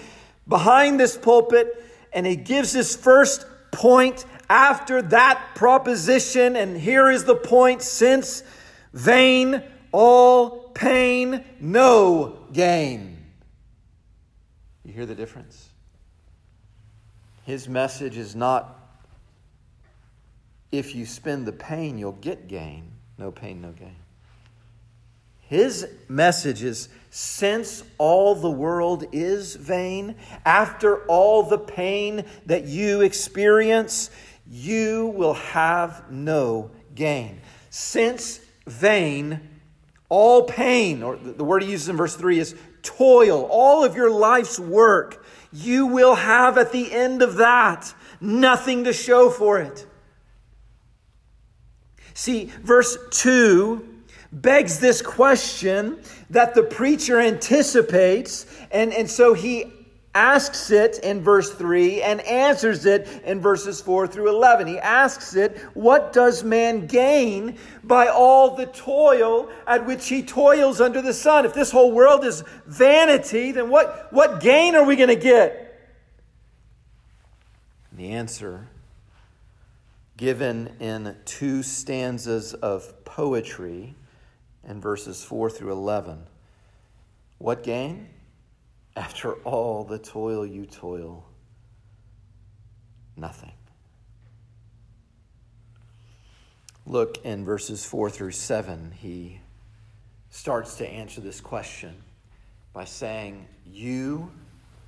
behind 0.47 0.99
this 0.99 1.17
pulpit 1.17 1.83
and 2.11 2.25
he 2.25 2.35
gives 2.35 2.73
his 2.73 2.95
first 2.95 3.45
point 3.71 4.25
after 4.49 5.01
that 5.01 5.51
proposition. 5.55 6.55
And 6.55 6.77
here 6.77 7.09
is 7.09 7.23
the 7.23 7.35
point 7.35 7.81
since 7.81 8.43
vain, 8.93 9.63
all 9.91 10.69
pain, 10.69 11.45
no 11.59 12.39
gain. 12.51 13.17
You 14.83 14.93
hear 14.93 15.05
the 15.05 15.15
difference? 15.15 15.69
His 17.45 17.69
message 17.69 18.17
is 18.17 18.35
not 18.35 18.75
if 20.71 20.93
you 20.93 21.05
spend 21.05 21.47
the 21.47 21.51
pain, 21.51 21.97
you'll 21.97 22.11
get 22.11 22.47
gain. 22.47 22.91
No 23.17 23.31
pain, 23.31 23.61
no 23.61 23.71
gain. 23.71 23.95
His 25.49 25.87
message 26.07 26.61
is 26.61 26.89
since 27.09 27.83
all 27.97 28.35
the 28.35 28.51
world 28.51 29.05
is 29.11 29.55
vain, 29.55 30.13
after 30.45 31.03
all 31.05 31.41
the 31.41 31.57
pain 31.57 32.23
that 32.45 32.65
you 32.65 33.01
experience, 33.01 34.11
you 34.47 35.07
will 35.07 35.33
have 35.33 36.11
no 36.11 36.69
gain. 36.93 37.41
Since 37.71 38.41
vain, 38.67 39.39
all 40.07 40.43
pain, 40.43 41.01
or 41.01 41.17
the 41.17 41.43
word 41.43 41.63
he 41.63 41.71
uses 41.71 41.89
in 41.89 41.97
verse 41.97 42.15
3 42.15 42.37
is 42.37 42.55
toil, 42.83 43.47
all 43.49 43.83
of 43.83 43.95
your 43.95 44.11
life's 44.11 44.59
work, 44.59 45.25
you 45.51 45.87
will 45.87 46.13
have 46.13 46.59
at 46.59 46.71
the 46.71 46.93
end 46.93 47.23
of 47.23 47.37
that 47.37 47.91
nothing 48.21 48.83
to 48.83 48.93
show 48.93 49.31
for 49.31 49.57
it. 49.57 49.87
See, 52.13 52.51
verse 52.61 52.99
2 53.09 53.95
begs 54.31 54.79
this 54.79 55.01
question 55.01 55.99
that 56.29 56.53
the 56.53 56.63
preacher 56.63 57.19
anticipates. 57.19 58.45
And, 58.71 58.93
and 58.93 59.09
so 59.09 59.33
he 59.33 59.65
asks 60.13 60.71
it 60.71 60.99
in 60.99 61.21
verse 61.21 61.53
3 61.53 62.01
and 62.01 62.21
answers 62.21 62.85
it 62.85 63.07
in 63.25 63.39
verses 63.39 63.79
4 63.81 64.07
through 64.07 64.29
11. 64.29 64.67
He 64.67 64.79
asks 64.79 65.35
it, 65.35 65.57
What 65.73 66.13
does 66.13 66.43
man 66.43 66.87
gain 66.87 67.57
by 67.83 68.07
all 68.07 68.55
the 68.55 68.65
toil 68.65 69.49
at 69.67 69.85
which 69.85 70.07
he 70.07 70.23
toils 70.23 70.81
under 70.81 71.01
the 71.01 71.13
sun? 71.13 71.45
If 71.45 71.53
this 71.53 71.71
whole 71.71 71.91
world 71.91 72.23
is 72.23 72.43
vanity, 72.65 73.51
then 73.51 73.69
what, 73.69 74.11
what 74.11 74.41
gain 74.41 74.75
are 74.75 74.83
we 74.83 74.95
going 74.95 75.09
to 75.09 75.15
get? 75.15 75.65
The 77.91 78.11
answer, 78.11 78.67
given 80.17 80.71
in 80.79 81.15
two 81.25 81.63
stanzas 81.63 82.53
of 82.53 83.03
poetry, 83.03 83.95
in 84.67 84.81
verses 84.81 85.23
4 85.23 85.49
through 85.49 85.71
11. 85.71 86.23
What 87.37 87.63
gain? 87.63 88.09
After 88.95 89.33
all 89.43 89.83
the 89.83 89.99
toil 89.99 90.45
you 90.45 90.65
toil, 90.65 91.25
nothing. 93.15 93.53
Look 96.85 97.23
in 97.23 97.45
verses 97.45 97.85
4 97.85 98.09
through 98.09 98.31
7. 98.31 98.91
He 98.99 99.39
starts 100.31 100.75
to 100.75 100.87
answer 100.87 101.21
this 101.21 101.39
question 101.39 101.95
by 102.73 102.85
saying, 102.85 103.47
You 103.65 104.31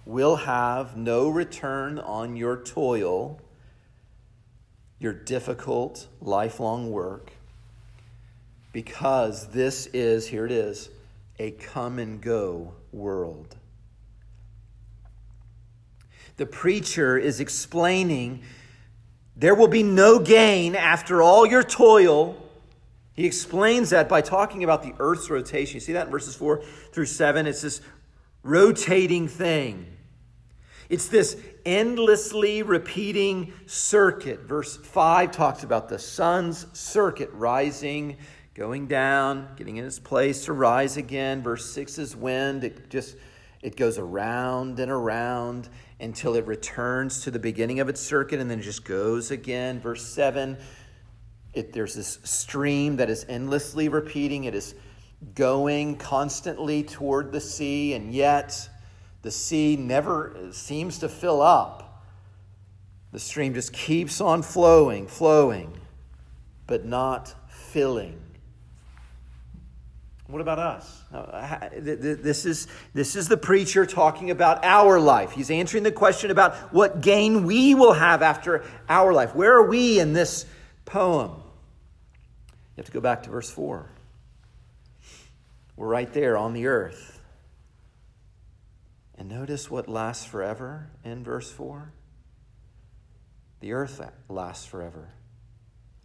will 0.05 0.35
have 0.35 0.97
no 0.97 1.29
return 1.29 1.99
on 1.99 2.35
your 2.35 2.57
toil, 2.57 3.39
your 4.99 5.13
difficult, 5.13 6.07
lifelong 6.19 6.91
work 6.91 7.31
because 8.71 9.47
this 9.47 9.87
is, 9.87 10.27
here 10.27 10.45
it 10.45 10.51
is, 10.51 10.89
a 11.39 11.51
come 11.51 11.99
and 11.99 12.21
go 12.21 12.73
world. 12.91 13.55
The 16.37 16.45
preacher 16.45 17.17
is 17.17 17.39
explaining 17.39 18.43
there 19.35 19.55
will 19.55 19.67
be 19.67 19.83
no 19.83 20.19
gain 20.19 20.75
after 20.75 21.21
all 21.21 21.45
your 21.45 21.63
toil. 21.63 22.37
He 23.13 23.25
explains 23.25 23.89
that 23.89 24.07
by 24.07 24.21
talking 24.21 24.63
about 24.63 24.83
the 24.83 24.93
earth's 24.99 25.29
rotation. 25.29 25.75
You 25.75 25.79
see 25.79 25.93
that 25.93 26.07
in 26.07 26.11
verses 26.11 26.35
4 26.35 26.63
through 26.91 27.05
7? 27.05 27.47
It's 27.47 27.61
this 27.61 27.81
rotating 28.43 29.27
thing. 29.27 29.85
It's 30.89 31.07
this 31.07 31.37
endlessly 31.65 32.63
repeating 32.63 33.53
circuit. 33.65 34.41
Verse 34.41 34.75
5 34.75 35.31
talks 35.31 35.63
about 35.63 35.87
the 35.87 35.97
sun's 35.97 36.67
circuit 36.77 37.29
rising 37.31 38.17
going 38.53 38.87
down, 38.87 39.47
getting 39.55 39.77
in 39.77 39.85
its 39.85 39.99
place 39.99 40.45
to 40.45 40.53
rise 40.53 40.97
again. 40.97 41.41
Verse 41.41 41.69
6 41.71 41.97
is 41.97 42.15
wind. 42.15 42.63
It 42.63 42.89
just 42.89 43.15
it 43.61 43.75
goes 43.75 43.97
around 43.97 44.79
and 44.79 44.91
around 44.91 45.69
until 45.99 46.35
it 46.35 46.47
returns 46.47 47.21
to 47.21 47.31
the 47.31 47.39
beginning 47.39 47.79
of 47.79 47.89
its 47.89 48.01
circuit 48.01 48.39
and 48.39 48.49
then 48.49 48.59
it 48.59 48.63
just 48.63 48.83
goes 48.83 49.29
again. 49.29 49.79
Verse 49.79 50.05
7, 50.05 50.57
it, 51.53 51.73
there's 51.73 51.93
this 51.93 52.19
stream 52.23 52.97
that 52.97 53.09
is 53.09 53.25
endlessly 53.29 53.87
repeating. 53.87 54.45
It 54.45 54.55
is 54.55 54.73
going 55.35 55.97
constantly 55.97 56.83
toward 56.83 57.31
the 57.31 57.41
sea, 57.41 57.93
and 57.93 58.13
yet 58.13 58.69
the 59.21 59.31
sea 59.31 59.75
never 59.75 60.49
seems 60.51 60.97
to 60.99 61.09
fill 61.09 61.41
up. 61.41 62.03
The 63.11 63.19
stream 63.19 63.53
just 63.53 63.73
keeps 63.73 64.21
on 64.21 64.41
flowing, 64.41 65.05
flowing, 65.05 65.77
but 66.65 66.85
not 66.85 67.35
filling. 67.49 68.19
What 70.31 70.39
about 70.39 70.59
us? 70.59 71.03
Uh, 71.13 71.69
this 71.77 72.45
is, 72.45 72.67
this 72.93 73.17
is 73.17 73.27
the 73.27 73.35
preacher 73.35 73.85
talking 73.85 74.31
about 74.31 74.63
our 74.63 74.97
life. 74.97 75.31
He's 75.33 75.51
answering 75.51 75.83
the 75.83 75.91
question 75.91 76.31
about 76.31 76.55
what 76.73 77.01
gain 77.01 77.45
we 77.45 77.75
will 77.75 77.91
have 77.91 78.21
after 78.21 78.63
our 78.87 79.11
life. 79.11 79.35
Where 79.35 79.51
are 79.53 79.67
we 79.67 79.99
in 79.99 80.13
this 80.13 80.45
poem? 80.85 81.31
You 81.31 82.77
have 82.77 82.85
to 82.85 82.91
go 82.93 83.01
back 83.01 83.23
to 83.23 83.29
verse 83.29 83.49
4. 83.49 83.89
We're 85.75 85.87
right 85.87 86.11
there 86.13 86.37
on 86.37 86.53
the 86.53 86.67
earth. 86.67 87.19
And 89.17 89.27
notice 89.27 89.69
what 89.69 89.89
lasts 89.89 90.25
forever 90.25 90.87
in 91.03 91.25
verse 91.25 91.51
4. 91.51 91.91
The 93.59 93.73
earth 93.73 94.01
lasts 94.29 94.65
forever. 94.65 95.09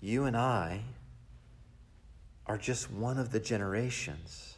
You 0.00 0.24
and 0.24 0.36
I 0.36 0.82
are 2.46 2.58
just 2.58 2.90
one 2.90 3.18
of 3.18 3.30
the 3.30 3.40
generations. 3.40 4.56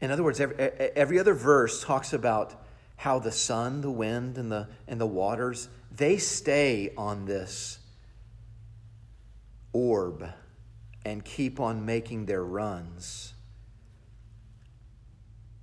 In 0.00 0.10
other 0.10 0.22
words, 0.22 0.40
every, 0.40 0.56
every 0.58 1.18
other 1.18 1.34
verse 1.34 1.82
talks 1.82 2.12
about 2.12 2.62
how 2.96 3.18
the 3.18 3.32
sun, 3.32 3.80
the 3.80 3.90
wind, 3.90 4.38
and 4.38 4.50
the, 4.50 4.68
and 4.86 5.00
the 5.00 5.06
waters, 5.06 5.68
they 5.90 6.18
stay 6.18 6.92
on 6.96 7.24
this 7.24 7.78
orb 9.72 10.26
and 11.04 11.24
keep 11.24 11.60
on 11.60 11.86
making 11.86 12.26
their 12.26 12.44
runs. 12.44 13.34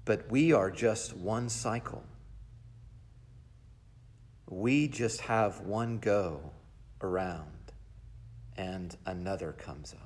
But 0.06 0.30
we 0.32 0.54
are 0.54 0.72
just 0.72 1.16
one 1.16 1.50
cycle. 1.50 2.04
We 4.50 4.88
just 4.88 5.22
have 5.22 5.62
one 5.62 5.98
go 6.00 6.52
around, 7.02 7.72
and 8.56 8.96
another 9.06 9.54
comes 9.54 9.94
up. 9.94 10.03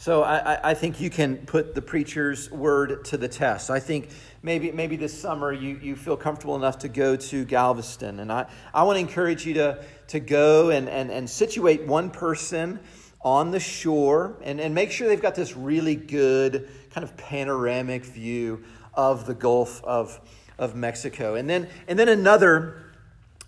So 0.00 0.22
I, 0.22 0.70
I, 0.70 0.74
think 0.74 1.00
you 1.00 1.10
can 1.10 1.38
put 1.38 1.74
the 1.74 1.82
preacher's 1.82 2.48
word 2.52 3.04
to 3.06 3.16
the 3.16 3.26
test. 3.26 3.68
I 3.68 3.80
think 3.80 4.10
maybe, 4.44 4.70
maybe 4.70 4.94
this 4.94 5.20
summer 5.20 5.52
you, 5.52 5.76
you 5.82 5.96
feel 5.96 6.16
comfortable 6.16 6.54
enough 6.54 6.78
to 6.78 6.88
go 6.88 7.16
to 7.16 7.44
Galveston. 7.44 8.20
And 8.20 8.30
I, 8.30 8.46
I 8.72 8.84
want 8.84 8.94
to 8.94 9.00
encourage 9.00 9.44
you 9.44 9.54
to, 9.54 9.84
to 10.06 10.20
go 10.20 10.70
and, 10.70 10.88
and, 10.88 11.10
and 11.10 11.28
situate 11.28 11.84
one 11.84 12.10
person 12.10 12.78
on 13.22 13.50
the 13.50 13.58
shore 13.58 14.36
and, 14.44 14.60
and 14.60 14.72
make 14.72 14.92
sure 14.92 15.08
they've 15.08 15.20
got 15.20 15.34
this 15.34 15.56
really 15.56 15.96
good 15.96 16.68
kind 16.90 17.02
of 17.02 17.16
panoramic 17.16 18.04
view 18.04 18.62
of 18.94 19.26
the 19.26 19.34
Gulf 19.34 19.82
of, 19.82 20.20
of 20.60 20.76
Mexico. 20.76 21.34
And 21.34 21.50
then, 21.50 21.68
and 21.88 21.98
then 21.98 22.08
another, 22.08 22.84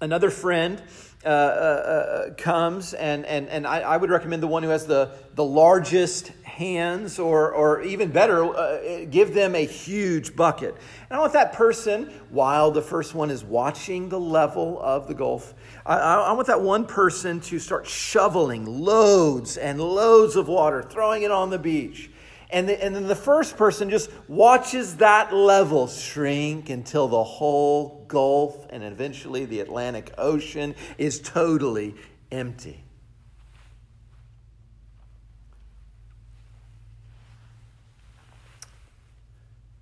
another 0.01 0.31
friend 0.31 0.83
uh, 1.23 1.29
uh, 1.29 1.31
uh, 1.31 2.35
comes, 2.35 2.95
and, 2.95 3.27
and, 3.27 3.47
and 3.51 3.67
I, 3.67 3.81
I, 3.81 3.99
would 3.99 4.09
recommend 4.09 4.43
the 4.43 4.47
one 4.47 4.63
who 4.63 4.71
has 4.71 4.87
the, 4.87 5.13
the 5.35 5.45
largest 5.45 6.29
hands, 6.45 7.19
or, 7.19 7.53
or 7.53 7.83
even 7.83 8.11
better, 8.11 8.43
uh, 8.43 9.05
give 9.05 9.35
them 9.35 9.55
a 9.55 9.67
huge 9.67 10.35
bucket. 10.35 10.75
And 11.11 11.19
I 11.19 11.21
want 11.21 11.35
that 11.35 11.53
person, 11.53 12.11
while 12.31 12.71
the 12.71 12.81
first 12.81 13.15
one 13.15 13.31
is 13.31 13.45
watching 13.45 14.09
the 14.09 14.19
level 14.19 14.81
of 14.81 15.09
the 15.09 15.15
Gulf, 15.15 15.53
I, 15.85 15.99
I 15.99 16.33
want 16.33 16.47
that 16.47 16.63
one 16.63 16.87
person 16.87 17.41
to 17.41 17.59
start 17.59 17.87
shoveling 17.87 18.65
loads 18.65 19.59
and 19.59 19.79
loads 19.79 20.37
of 20.37 20.49
water, 20.49 20.83
throwing 20.83 21.23
it 21.23 21.31
on 21.31 21.51
the 21.51 21.59
beach. 21.59 22.11
And, 22.53 22.69
the, 22.69 22.83
and 22.83 22.95
then 22.95 23.07
the 23.07 23.15
first 23.15 23.57
person 23.57 23.91
just 23.91 24.11
watches 24.27 24.97
that 24.97 25.33
level 25.33 25.87
shrink 25.87 26.69
until 26.69 27.07
the 27.07 27.23
whole 27.23 28.05
Gulf 28.09 28.67
and 28.71 28.83
eventually 28.83 29.45
the 29.45 29.61
Atlantic 29.61 30.13
Ocean 30.19 30.75
is 30.99 31.21
totally 31.21 31.95
empty. 32.33 32.83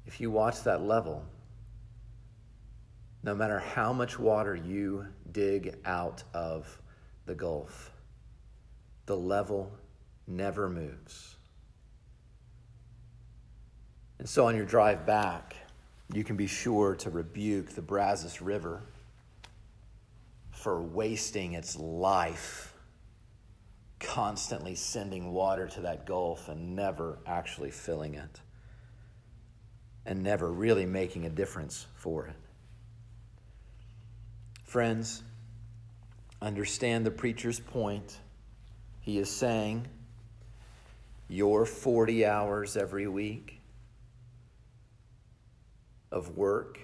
If 0.06 0.20
you 0.20 0.30
watch 0.30 0.62
that 0.64 0.82
level, 0.82 1.24
no 3.22 3.34
matter 3.34 3.58
how 3.58 3.92
much 3.92 4.18
water 4.18 4.54
you 4.54 5.06
dig 5.32 5.76
out 5.84 6.22
of 6.34 6.82
the 7.24 7.34
Gulf, 7.34 7.92
the 9.06 9.16
level 9.16 9.72
never 10.26 10.68
moves. 10.68 11.37
And 14.18 14.28
so 14.28 14.46
on 14.46 14.56
your 14.56 14.64
drive 14.64 15.06
back, 15.06 15.54
you 16.12 16.24
can 16.24 16.36
be 16.36 16.46
sure 16.46 16.94
to 16.96 17.10
rebuke 17.10 17.70
the 17.70 17.82
Brazos 17.82 18.40
River 18.40 18.82
for 20.50 20.82
wasting 20.82 21.52
its 21.52 21.76
life 21.76 22.74
constantly 24.00 24.74
sending 24.74 25.32
water 25.32 25.66
to 25.68 25.80
that 25.82 26.06
gulf 26.06 26.48
and 26.48 26.74
never 26.74 27.18
actually 27.26 27.70
filling 27.70 28.14
it 28.14 28.40
and 30.06 30.22
never 30.22 30.50
really 30.50 30.86
making 30.86 31.26
a 31.26 31.28
difference 31.28 31.86
for 31.94 32.26
it. 32.26 32.36
Friends, 34.64 35.22
understand 36.40 37.04
the 37.04 37.10
preacher's 37.10 37.60
point. 37.60 38.18
He 39.00 39.18
is 39.18 39.30
saying, 39.30 39.86
Your 41.28 41.66
40 41.66 42.24
hours 42.26 42.76
every 42.76 43.06
week 43.06 43.57
of 46.10 46.36
work 46.36 46.78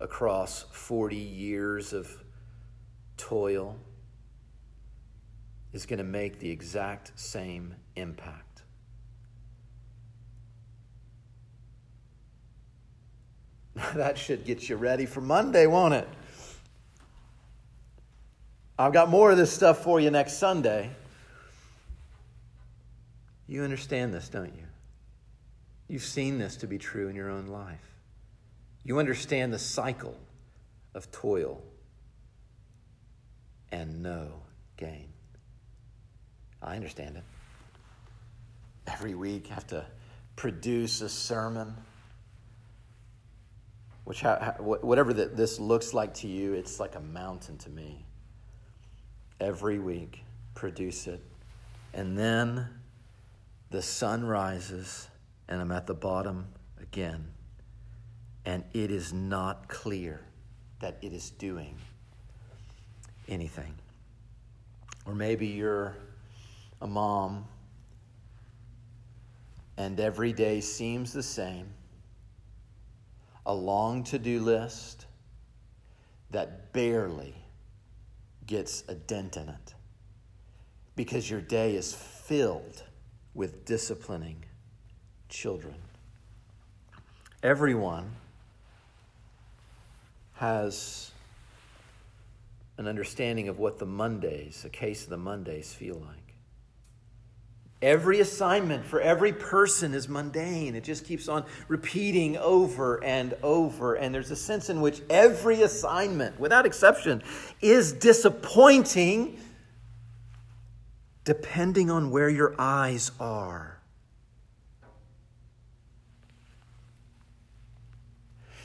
across 0.00 0.64
40 0.72 1.16
years 1.16 1.92
of 1.92 2.10
toil 3.16 3.76
is 5.72 5.86
going 5.86 5.98
to 5.98 6.04
make 6.04 6.38
the 6.38 6.50
exact 6.50 7.12
same 7.16 7.74
impact. 7.96 8.62
that 13.94 14.16
should 14.16 14.44
get 14.44 14.68
you 14.68 14.76
ready 14.76 15.06
for 15.06 15.20
Monday, 15.20 15.66
won't 15.66 15.94
it? 15.94 16.08
I've 18.78 18.92
got 18.92 19.08
more 19.08 19.30
of 19.30 19.36
this 19.36 19.52
stuff 19.52 19.82
for 19.82 20.00
you 20.00 20.10
next 20.10 20.34
Sunday. 20.34 20.90
You 23.48 23.64
understand 23.64 24.14
this, 24.14 24.28
don't 24.28 24.54
you? 24.54 24.67
You've 25.88 26.02
seen 26.02 26.38
this 26.38 26.56
to 26.56 26.66
be 26.66 26.76
true 26.76 27.08
in 27.08 27.16
your 27.16 27.30
own 27.30 27.46
life. 27.46 27.94
You 28.84 28.98
understand 28.98 29.52
the 29.52 29.58
cycle 29.58 30.16
of 30.94 31.10
toil 31.10 31.62
and 33.72 34.02
no 34.02 34.32
gain. 34.76 35.08
I 36.62 36.76
understand 36.76 37.16
it. 37.16 37.24
Every 38.86 39.14
week, 39.14 39.48
I 39.50 39.54
have 39.54 39.66
to 39.68 39.86
produce 40.36 41.00
a 41.00 41.08
sermon, 41.08 41.74
which, 44.04 44.22
whatever 44.22 45.12
this 45.12 45.58
looks 45.58 45.94
like 45.94 46.14
to 46.14 46.28
you, 46.28 46.54
it's 46.54 46.80
like 46.80 46.94
a 46.96 47.00
mountain 47.00 47.58
to 47.58 47.70
me. 47.70 48.04
Every 49.40 49.78
week, 49.78 50.24
produce 50.54 51.06
it. 51.06 51.22
And 51.94 52.18
then 52.18 52.68
the 53.70 53.82
sun 53.82 54.24
rises 54.24 55.08
and 55.48 55.60
I'm 55.60 55.72
at 55.72 55.86
the 55.86 55.94
bottom 55.94 56.46
again. 56.80 57.26
And 58.44 58.64
it 58.72 58.90
is 58.90 59.12
not 59.12 59.68
clear 59.68 60.20
that 60.80 60.98
it 61.02 61.12
is 61.12 61.30
doing 61.30 61.76
anything. 63.28 63.74
Or 65.06 65.14
maybe 65.14 65.46
you're 65.46 65.96
a 66.80 66.86
mom 66.86 67.46
and 69.76 69.98
every 70.00 70.32
day 70.32 70.60
seems 70.60 71.12
the 71.12 71.22
same 71.22 71.68
a 73.46 73.54
long 73.54 74.04
to 74.04 74.18
do 74.18 74.40
list 74.40 75.06
that 76.30 76.72
barely 76.72 77.34
gets 78.46 78.84
a 78.88 78.94
dent 78.94 79.36
in 79.36 79.48
it 79.48 79.74
because 80.96 81.30
your 81.30 81.40
day 81.40 81.74
is 81.74 81.94
filled 81.94 82.82
with 83.34 83.64
disciplining 83.64 84.44
children. 85.28 85.74
Everyone 87.42 88.10
has 90.34 91.10
an 92.78 92.86
understanding 92.86 93.48
of 93.48 93.58
what 93.58 93.78
the 93.78 93.86
Mondays, 93.86 94.64
a 94.64 94.68
case 94.68 95.04
of 95.04 95.10
the 95.10 95.16
Mondays, 95.16 95.74
feel 95.74 95.96
like. 95.96 96.28
Every 97.80 98.18
assignment 98.20 98.84
for 98.84 99.00
every 99.00 99.32
person 99.32 99.94
is 99.94 100.08
mundane. 100.08 100.74
It 100.74 100.82
just 100.82 101.04
keeps 101.04 101.28
on 101.28 101.44
repeating 101.68 102.36
over 102.36 103.02
and 103.04 103.34
over. 103.42 103.94
And 103.94 104.12
there's 104.12 104.32
a 104.32 104.36
sense 104.36 104.68
in 104.68 104.80
which 104.80 105.00
every 105.08 105.62
assignment, 105.62 106.40
without 106.40 106.66
exception, 106.66 107.22
is 107.60 107.92
disappointing 107.92 109.38
depending 111.24 111.90
on 111.90 112.10
where 112.10 112.28
your 112.28 112.54
eyes 112.58 113.12
are. 113.20 113.77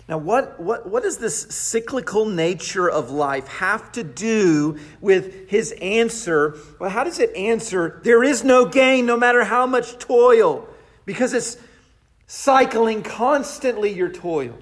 Now, 0.09 0.17
what, 0.17 0.59
what, 0.59 0.87
what 0.89 1.03
does 1.03 1.17
this 1.17 1.43
cyclical 1.43 2.25
nature 2.25 2.89
of 2.89 3.09
life 3.09 3.47
have 3.47 3.91
to 3.93 4.03
do 4.03 4.77
with 4.99 5.49
his 5.49 5.71
answer? 5.81 6.57
Well, 6.77 6.89
how 6.89 7.05
does 7.05 7.19
it 7.19 7.33
answer? 7.35 8.01
There 8.03 8.23
is 8.23 8.43
no 8.43 8.65
gain 8.65 9.05
no 9.05 9.15
matter 9.15 9.45
how 9.45 9.65
much 9.65 9.97
toil, 9.99 10.67
because 11.05 11.33
it's 11.33 11.57
cycling 12.27 13.01
constantly 13.01 13.93
your 13.93 14.09
toil. 14.09 14.57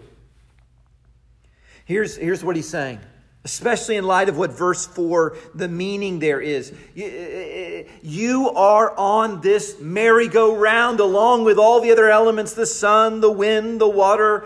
Here's, 1.85 2.17
here's 2.17 2.43
what 2.43 2.55
he's 2.55 2.69
saying 2.69 2.99
especially 3.43 3.95
in 3.95 4.03
light 4.03 4.29
of 4.29 4.37
what 4.37 4.51
verse 4.51 4.85
4, 4.85 5.35
the 5.55 5.67
meaning 5.67 6.19
there 6.19 6.39
is. 6.39 6.71
You 6.93 8.51
are 8.51 8.95
on 8.97 9.41
this 9.41 9.79
merry-go-round 9.79 10.99
along 10.99 11.43
with 11.43 11.57
all 11.57 11.81
the 11.81 11.91
other 11.91 12.09
elements 12.09 12.53
the 12.53 12.67
sun, 12.67 13.19
the 13.19 13.31
wind, 13.31 13.81
the 13.81 13.89
water. 13.89 14.45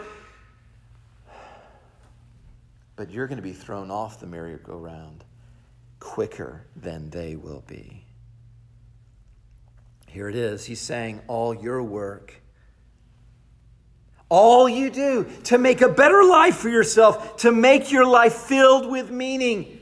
But 2.95 3.11
you're 3.11 3.27
going 3.27 3.37
to 3.37 3.43
be 3.43 3.53
thrown 3.53 3.91
off 3.91 4.19
the 4.19 4.27
merry-go-round 4.27 5.23
quicker 5.99 6.65
than 6.75 7.09
they 7.09 7.35
will 7.35 7.63
be. 7.67 8.05
Here 10.07 10.29
it 10.29 10.35
is. 10.35 10.65
He's 10.65 10.79
saying, 10.79 11.21
All 11.27 11.53
your 11.53 11.83
work 11.83 12.41
all 14.29 14.67
you 14.67 14.89
do 14.89 15.25
to 15.43 15.57
make 15.57 15.81
a 15.81 15.89
better 15.89 16.23
life 16.23 16.57
for 16.57 16.69
yourself, 16.69 17.37
to 17.37 17.51
make 17.51 17.91
your 17.91 18.05
life 18.05 18.33
filled 18.33 18.89
with 18.89 19.11
meaning. 19.11 19.74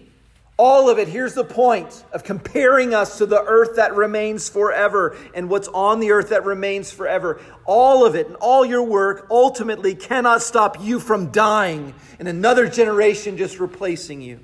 All 0.55 0.87
of 0.87 0.99
it, 0.99 1.07
here's 1.07 1.33
the 1.33 1.43
point 1.43 2.03
of 2.13 2.23
comparing 2.23 2.93
us 2.93 3.17
to 3.17 3.25
the 3.25 3.41
earth 3.41 3.77
that 3.77 3.95
remains 3.95 4.49
forever 4.49 5.17
and 5.33 5.49
what's 5.49 5.67
on 5.69 5.99
the 5.99 6.11
earth 6.11 6.29
that 6.29 6.45
remains 6.45 6.91
forever. 6.91 7.41
All 7.65 8.05
of 8.05 8.13
it 8.13 8.27
and 8.27 8.35
all 8.35 8.63
your 8.63 8.83
work 8.83 9.25
ultimately 9.31 9.95
cannot 9.95 10.43
stop 10.43 10.79
you 10.79 10.99
from 10.99 11.31
dying 11.31 11.95
and 12.19 12.27
another 12.27 12.67
generation 12.69 13.35
just 13.35 13.59
replacing 13.59 14.21
you. 14.21 14.39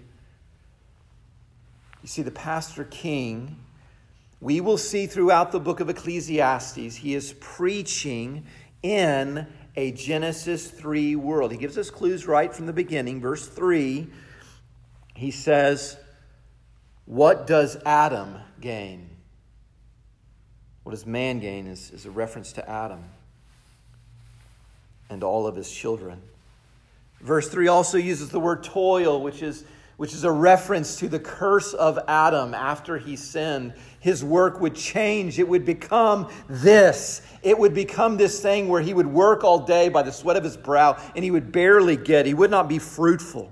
You 2.02 2.08
see, 2.08 2.24
the 2.24 2.32
pastor 2.32 2.86
king, 2.86 3.58
we 4.42 4.62
will 4.62 4.78
see 4.78 5.06
throughout 5.06 5.52
the 5.52 5.60
book 5.60 5.80
of 5.80 5.90
Ecclesiastes, 5.90 6.96
he 6.96 7.14
is 7.14 7.36
preaching 7.40 8.46
in 8.82 9.46
a 9.76 9.92
Genesis 9.92 10.72
3 10.72 11.16
world. 11.18 11.52
He 11.52 11.58
gives 11.58 11.78
us 11.78 11.92
clues 11.92 12.26
right 12.26 12.52
from 12.52 12.66
the 12.66 12.74
beginning. 12.74 13.22
Verse 13.22 13.48
3, 13.48 14.08
he 15.20 15.32
says, 15.32 15.98
What 17.06 17.46
does 17.46 17.78
Adam 17.86 18.38
gain? 18.62 19.10
What 20.84 20.92
does 20.92 21.06
man 21.06 21.40
gain 21.40 21.68
is, 21.68 21.92
is 21.92 22.06
a 22.06 22.12
reference 22.12 22.54
to 22.54 22.68
Adam 22.68 23.04
and 25.10 25.24
all 25.24 25.46
of 25.46 25.56
his 25.56 25.70
children. 25.70 26.22
Verse 27.20 27.50
3 27.50 27.68
also 27.68 27.98
uses 27.98 28.30
the 28.30 28.40
word 28.40 28.64
toil, 28.64 29.22
which 29.22 29.44
is 29.44 29.66
which 29.98 30.14
is 30.14 30.24
a 30.24 30.32
reference 30.32 30.96
to 30.96 31.10
the 31.10 31.20
curse 31.20 31.74
of 31.74 32.00
Adam 32.08 32.54
after 32.54 32.98
he 32.98 33.18
sinned. 33.18 33.74
His 34.00 34.24
work 34.24 34.62
would 34.62 34.74
change. 34.74 35.40
It 35.40 35.50
would 35.50 35.66
become 35.66 36.32
this. 36.48 37.22
It 37.44 37.60
would 37.60 37.74
become 37.74 38.16
this 38.16 38.42
thing 38.42 38.70
where 38.70 38.80
he 38.80 38.94
would 38.94 39.08
work 39.08 39.44
all 39.44 39.60
day 39.60 39.90
by 39.90 40.04
the 40.04 40.14
sweat 40.14 40.38
of 40.38 40.46
his 40.46 40.56
brow 40.56 40.98
and 41.18 41.26
he 41.26 41.32
would 41.32 41.52
barely 41.52 41.98
get. 41.98 42.26
He 42.26 42.34
would 42.34 42.50
not 42.50 42.70
be 42.70 42.80
fruitful. 42.80 43.52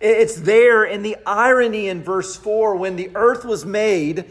It's 0.00 0.36
there 0.36 0.84
in 0.84 1.02
the 1.02 1.16
irony 1.26 1.88
in 1.88 2.02
verse 2.02 2.36
4 2.36 2.76
when 2.76 2.96
the 2.96 3.10
earth 3.14 3.44
was 3.44 3.64
made 3.64 4.24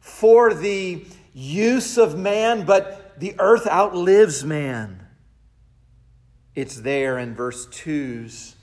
for 0.00 0.52
the 0.52 1.06
use 1.32 1.96
of 1.96 2.18
man, 2.18 2.64
but 2.64 3.18
the 3.20 3.34
earth 3.38 3.66
outlives 3.66 4.44
man. 4.44 5.06
It's 6.54 6.76
there 6.76 7.18
in 7.18 7.34
verse 7.34 7.66
2's 7.68 8.56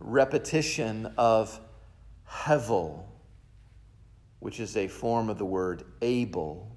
repetition 0.00 1.12
of 1.16 1.58
hevel, 2.28 3.04
which 4.40 4.60
is 4.60 4.76
a 4.76 4.88
form 4.88 5.30
of 5.30 5.38
the 5.38 5.44
word 5.44 5.84
Abel, 6.02 6.76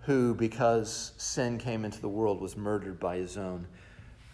who, 0.00 0.34
because 0.34 1.12
sin 1.16 1.58
came 1.58 1.84
into 1.84 2.00
the 2.00 2.08
world, 2.08 2.40
was 2.40 2.56
murdered 2.56 2.98
by 2.98 3.16
his 3.16 3.36
own 3.36 3.66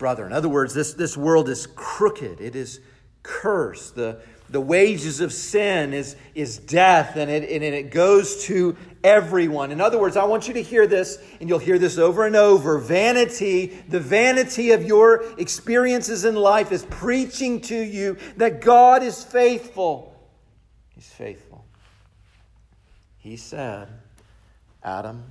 brother. 0.03 0.27
In 0.27 0.33
other 0.33 0.49
words, 0.49 0.75
this, 0.75 0.95
this 0.95 1.17
world 1.17 1.49
is 1.49 1.69
crooked, 1.77 2.41
it 2.41 2.57
is 2.57 2.81
cursed. 3.23 3.95
The, 3.95 4.21
the 4.51 4.61
wages 4.61 5.21
of 5.21 5.33
sin 5.33 5.93
is, 5.93 6.17
is 6.35 6.59
death, 6.59 7.15
and 7.15 7.31
it, 7.31 7.49
and 7.49 7.63
it 7.63 7.93
goes 7.93 8.43
to 8.47 8.77
everyone. 9.05 9.71
In 9.71 9.81
other 9.81 10.01
words, 10.01 10.17
I 10.17 10.25
want 10.25 10.49
you 10.49 10.55
to 10.55 10.63
hear 10.63 10.89
this, 10.89 11.23
and 11.39 11.49
you'll 11.49 11.61
hear 11.61 11.79
this 11.79 11.99
over 11.99 12.27
and 12.27 12.35
over. 12.35 12.79
Vanity, 12.79 13.81
the 13.89 14.01
vanity 14.01 14.73
of 14.73 14.83
your 14.83 15.23
experiences 15.39 16.25
in 16.25 16.35
life, 16.35 16.73
is 16.73 16.85
preaching 16.87 17.61
to 17.61 17.81
you 17.81 18.17
that 18.39 18.61
God 18.61 19.05
is 19.05 19.23
faithful. 19.23 20.21
He's 20.97 21.07
faithful. 21.07 21.65
He 23.19 23.37
said, 23.37 23.87
Adam, 24.83 25.31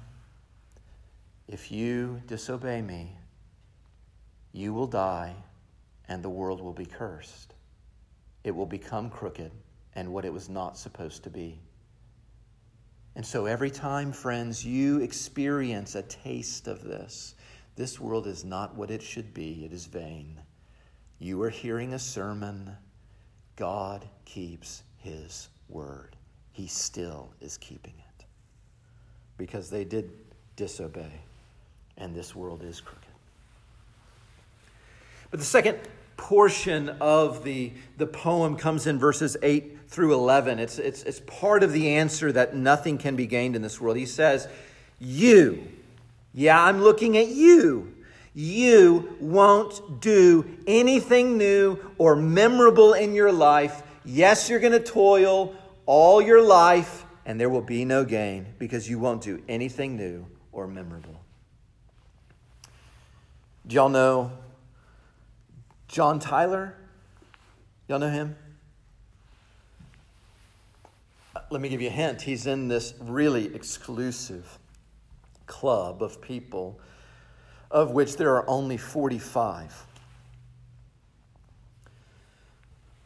if 1.50 1.74
you 1.74 2.22
disobey 2.26 2.82
me, 2.82 3.18
you 4.52 4.74
will 4.74 4.88
die, 4.88 5.36
and 6.08 6.24
the 6.24 6.30
world 6.30 6.62
will 6.62 6.74
be 6.74 6.86
cursed 6.86 7.52
it 8.44 8.56
will 8.56 8.66
become 8.66 9.10
crooked 9.10 9.52
and 9.96 10.12
what 10.12 10.26
it 10.26 10.34
was 10.34 10.50
not 10.50 10.78
supposed 10.78 11.24
to 11.24 11.30
be. 11.30 11.60
And 13.16 13.26
so, 13.26 13.46
every 13.46 13.70
time, 13.70 14.12
friends, 14.12 14.66
you 14.66 15.02
experience 15.02 15.96
a 15.96 16.04
taste 16.04 16.68
of 16.68 16.84
this, 16.84 17.36
this 17.76 18.00
world 18.00 18.26
is 18.26 18.46
not 18.46 18.76
what 18.76 18.90
it 18.90 19.02
should 19.02 19.34
be, 19.34 19.66
it 19.66 19.74
is 19.74 19.86
vain. 19.86 20.40
You 21.20 21.42
are 21.44 21.50
hearing 21.50 21.94
a 21.94 22.00
sermon. 22.00 22.72
God 23.58 24.08
keeps 24.26 24.84
his 24.98 25.50
word, 25.68 26.16
he 26.52 26.68
still 26.68 27.34
is 27.42 27.58
keeping 27.58 27.94
it 27.98 28.26
because 29.38 29.70
they 29.70 29.84
did 29.84 30.12
disobey, 30.56 31.12
and 31.98 32.16
this 32.16 32.36
world 32.36 32.64
is 32.64 32.80
crooked. 32.80 33.01
But 35.32 35.40
the 35.40 35.46
second 35.46 35.80
portion 36.18 36.90
of 37.02 37.44
the, 37.44 37.72
the 37.98 38.06
poem 38.06 38.56
comes 38.56 38.86
in 38.86 39.00
verses 39.00 39.38
8 39.42 39.80
through 39.88 40.14
11. 40.14 40.60
It's, 40.60 40.78
it's, 40.78 41.04
it's 41.04 41.22
part 41.22 41.64
of 41.64 41.72
the 41.72 41.96
answer 41.96 42.32
that 42.32 42.56
nothing 42.56 42.98
can 42.98 43.16
be 43.16 43.26
gained 43.26 43.56
in 43.56 43.62
this 43.62 43.82
world. 43.82 43.98
He 43.98 44.06
says, 44.06 44.48
You, 45.00 45.68
yeah, 46.34 46.62
I'm 46.62 46.82
looking 46.82 47.18
at 47.18 47.30
you. 47.30 47.96
You 48.34 49.18
won't 49.20 50.00
do 50.00 50.46
anything 50.68 51.38
new 51.38 51.78
or 51.98 52.16
memorable 52.16 52.94
in 52.94 53.14
your 53.14 53.32
life. 53.32 53.82
Yes, 54.06 54.50
you're 54.50 54.60
going 54.60 54.72
to 54.72 54.80
toil 54.80 55.56
all 55.86 56.22
your 56.22 56.42
life, 56.42 57.06
and 57.26 57.40
there 57.40 57.50
will 57.50 57.62
be 57.62 57.84
no 57.84 58.06
gain 58.06 58.46
because 58.58 58.90
you 58.90 59.00
won't 59.00 59.22
do 59.22 59.42
anything 59.50 59.98
new 59.98 60.26
or 60.52 60.68
memorable. 60.68 61.20
Do 63.68 63.76
y'all 63.76 63.90
know 63.90 64.32
John 65.92 66.20
Tyler, 66.20 66.74
y'all 67.90 68.00
know 68.00 68.10
him? 68.10 68.38
Uh, 71.36 71.42
let 71.50 71.60
me 71.60 71.68
give 71.68 71.82
you 71.82 71.90
a 71.90 71.92
hint. 71.92 72.22
He's 72.22 72.48
in 72.48 72.70
this 72.70 72.94
really 73.02 73.54
exclusive 73.54 74.58
club 75.48 76.02
of 76.02 76.22
people, 76.22 76.80
of 77.70 77.92
which 77.92 78.16
there 78.16 78.34
are 78.38 78.50
only 78.50 78.78
45. 78.78 79.86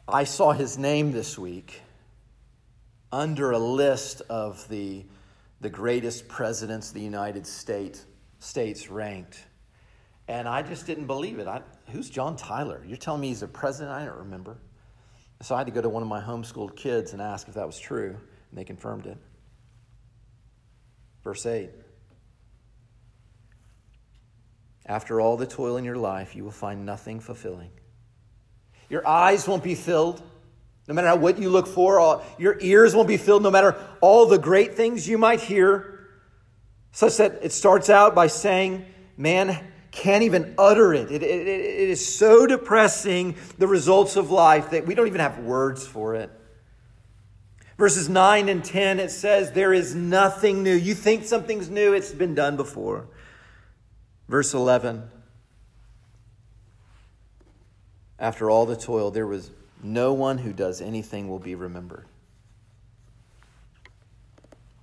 I 0.06 0.22
saw 0.22 0.52
his 0.52 0.78
name 0.78 1.10
this 1.10 1.36
week 1.36 1.80
under 3.10 3.50
a 3.50 3.58
list 3.58 4.22
of 4.30 4.68
the, 4.68 5.04
the 5.60 5.70
greatest 5.70 6.28
presidents 6.28 6.92
the 6.92 7.00
United 7.00 7.48
States, 7.48 8.04
States 8.38 8.88
ranked. 8.88 9.42
And 10.28 10.48
I 10.48 10.62
just 10.62 10.86
didn't 10.86 11.06
believe 11.06 11.38
it. 11.38 11.46
I, 11.46 11.62
who's 11.90 12.10
John 12.10 12.36
Tyler? 12.36 12.82
You're 12.86 12.96
telling 12.96 13.20
me 13.20 13.28
he's 13.28 13.42
a 13.42 13.48
president? 13.48 13.94
I 13.94 14.04
don't 14.04 14.18
remember. 14.18 14.58
So 15.42 15.54
I 15.54 15.58
had 15.58 15.66
to 15.66 15.72
go 15.72 15.82
to 15.82 15.88
one 15.88 16.02
of 16.02 16.08
my 16.08 16.20
homeschooled 16.20 16.76
kids 16.76 17.12
and 17.12 17.22
ask 17.22 17.46
if 17.46 17.54
that 17.54 17.66
was 17.66 17.78
true, 17.78 18.16
and 18.50 18.58
they 18.58 18.64
confirmed 18.64 19.06
it. 19.06 19.18
Verse 21.22 21.44
8 21.44 21.70
After 24.86 25.20
all 25.20 25.36
the 25.36 25.46
toil 25.46 25.76
in 25.76 25.84
your 25.84 25.96
life, 25.96 26.34
you 26.34 26.42
will 26.42 26.50
find 26.50 26.86
nothing 26.86 27.20
fulfilling. 27.20 27.70
Your 28.88 29.06
eyes 29.06 29.46
won't 29.46 29.62
be 29.62 29.74
filled, 29.74 30.22
no 30.88 30.94
matter 30.94 31.18
what 31.18 31.38
you 31.38 31.50
look 31.50 31.66
for. 31.66 32.00
All, 32.00 32.24
your 32.38 32.56
ears 32.60 32.94
won't 32.94 33.08
be 33.08 33.16
filled, 33.16 33.42
no 33.42 33.50
matter 33.50 33.76
all 34.00 34.26
the 34.26 34.38
great 34.38 34.74
things 34.74 35.08
you 35.08 35.18
might 35.18 35.40
hear. 35.40 36.08
Such 36.92 37.18
that 37.18 37.40
it 37.42 37.52
starts 37.52 37.90
out 37.90 38.14
by 38.14 38.28
saying, 38.28 38.86
Man 39.16 39.58
can't 39.96 40.24
even 40.24 40.54
utter 40.58 40.92
it. 40.92 41.10
It, 41.10 41.22
it. 41.22 41.48
it 41.48 41.88
is 41.88 42.16
so 42.16 42.46
depressing, 42.46 43.34
the 43.56 43.66
results 43.66 44.16
of 44.16 44.30
life, 44.30 44.70
that 44.70 44.86
we 44.86 44.94
don't 44.94 45.06
even 45.06 45.20
have 45.20 45.38
words 45.38 45.86
for 45.86 46.14
it. 46.14 46.30
Verses 47.78 48.08
9 48.08 48.48
and 48.48 48.62
10, 48.62 49.00
it 49.00 49.10
says, 49.10 49.52
There 49.52 49.72
is 49.72 49.94
nothing 49.94 50.62
new. 50.62 50.74
You 50.74 50.94
think 50.94 51.24
something's 51.24 51.70
new, 51.70 51.94
it's 51.94 52.12
been 52.12 52.34
done 52.34 52.56
before. 52.56 53.08
Verse 54.28 54.52
11 54.52 55.08
After 58.18 58.50
all 58.50 58.66
the 58.66 58.76
toil, 58.76 59.10
there 59.10 59.26
was 59.26 59.50
no 59.82 60.12
one 60.12 60.38
who 60.38 60.52
does 60.52 60.82
anything 60.82 61.28
will 61.28 61.38
be 61.38 61.54
remembered. 61.54 62.04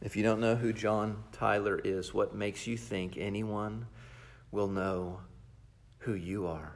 If 0.01 0.15
you 0.15 0.23
don't 0.23 0.39
know 0.39 0.55
who 0.55 0.73
John 0.73 1.23
Tyler 1.31 1.79
is, 1.83 2.13
what 2.13 2.35
makes 2.35 2.65
you 2.67 2.77
think 2.77 3.15
anyone 3.17 3.85
will 4.53 4.67
know 4.67 5.19
who 5.97 6.13
you 6.13 6.45
are 6.45 6.71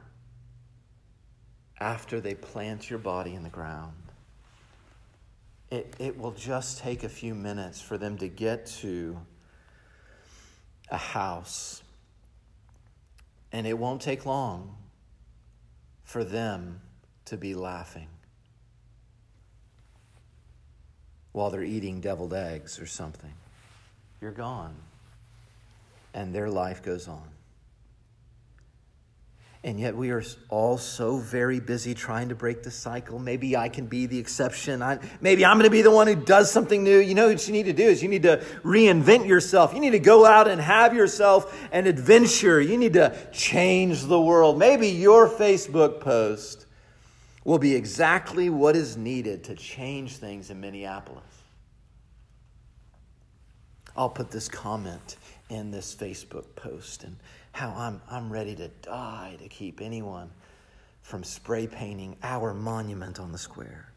after 1.78 2.20
they 2.20 2.34
plant 2.34 2.90
your 2.90 2.98
body 2.98 3.34
in 3.34 3.44
the 3.44 3.48
ground? 3.48 3.94
It, 5.70 5.94
it 5.98 6.18
will 6.18 6.32
just 6.32 6.78
take 6.78 7.04
a 7.04 7.08
few 7.08 7.34
minutes 7.34 7.80
for 7.80 7.96
them 7.96 8.18
to 8.18 8.28
get 8.28 8.66
to 8.80 9.16
a 10.90 10.96
house. 10.96 11.82
And 13.52 13.66
it 13.66 13.78
won't 13.78 14.02
take 14.02 14.26
long 14.26 14.74
for 16.02 16.24
them 16.24 16.80
to 17.26 17.36
be 17.36 17.54
laughing 17.54 18.08
while 21.32 21.50
they're 21.50 21.62
eating 21.62 22.00
deviled 22.00 22.34
eggs 22.34 22.80
or 22.80 22.86
something. 22.86 23.32
You're 24.20 24.32
gone. 24.32 24.74
And 26.12 26.34
their 26.34 26.48
life 26.48 26.82
goes 26.82 27.06
on. 27.06 27.28
And 29.64 29.80
yet 29.80 29.96
we 29.96 30.10
are 30.10 30.22
all 30.48 30.78
so 30.78 31.18
very 31.18 31.58
busy 31.58 31.92
trying 31.92 32.28
to 32.28 32.36
break 32.36 32.62
the 32.62 32.70
cycle. 32.70 33.18
Maybe 33.18 33.56
I 33.56 33.68
can 33.68 33.86
be 33.86 34.06
the 34.06 34.18
exception. 34.18 34.82
I, 34.82 35.00
maybe 35.20 35.44
I'm 35.44 35.56
going 35.56 35.64
to 35.64 35.70
be 35.70 35.82
the 35.82 35.90
one 35.90 36.06
who 36.06 36.14
does 36.14 36.50
something 36.50 36.84
new. 36.84 36.98
You 36.98 37.14
know 37.16 37.28
what 37.28 37.44
you 37.46 37.52
need 37.52 37.64
to 37.64 37.72
do 37.72 37.82
is 37.82 38.00
you 38.00 38.08
need 38.08 38.22
to 38.22 38.36
reinvent 38.62 39.26
yourself. 39.26 39.74
You 39.74 39.80
need 39.80 39.90
to 39.90 39.98
go 39.98 40.24
out 40.24 40.46
and 40.46 40.60
have 40.60 40.94
yourself 40.94 41.68
an 41.72 41.88
adventure. 41.88 42.60
You 42.60 42.78
need 42.78 42.92
to 42.92 43.16
change 43.32 44.02
the 44.02 44.20
world. 44.20 44.58
Maybe 44.58 44.88
your 44.88 45.28
Facebook 45.28 46.00
post 46.00 46.66
will 47.44 47.58
be 47.58 47.74
exactly 47.74 48.50
what 48.50 48.76
is 48.76 48.96
needed 48.96 49.42
to 49.44 49.56
change 49.56 50.18
things 50.18 50.50
in 50.50 50.60
Minneapolis. 50.60 51.24
I'll 53.96 54.08
put 54.08 54.30
this 54.30 54.48
comment 54.48 55.16
in 55.50 55.72
this 55.72 55.94
Facebook 55.94 56.54
post 56.54 57.02
and 57.02 57.16
how 57.58 57.74
I'm, 57.76 58.00
I'm 58.08 58.32
ready 58.32 58.54
to 58.54 58.68
die 58.68 59.36
to 59.42 59.48
keep 59.48 59.80
anyone 59.80 60.30
from 61.02 61.24
spray 61.24 61.66
painting 61.66 62.16
our 62.22 62.54
monument 62.54 63.18
on 63.18 63.32
the 63.32 63.38
square. 63.38 63.90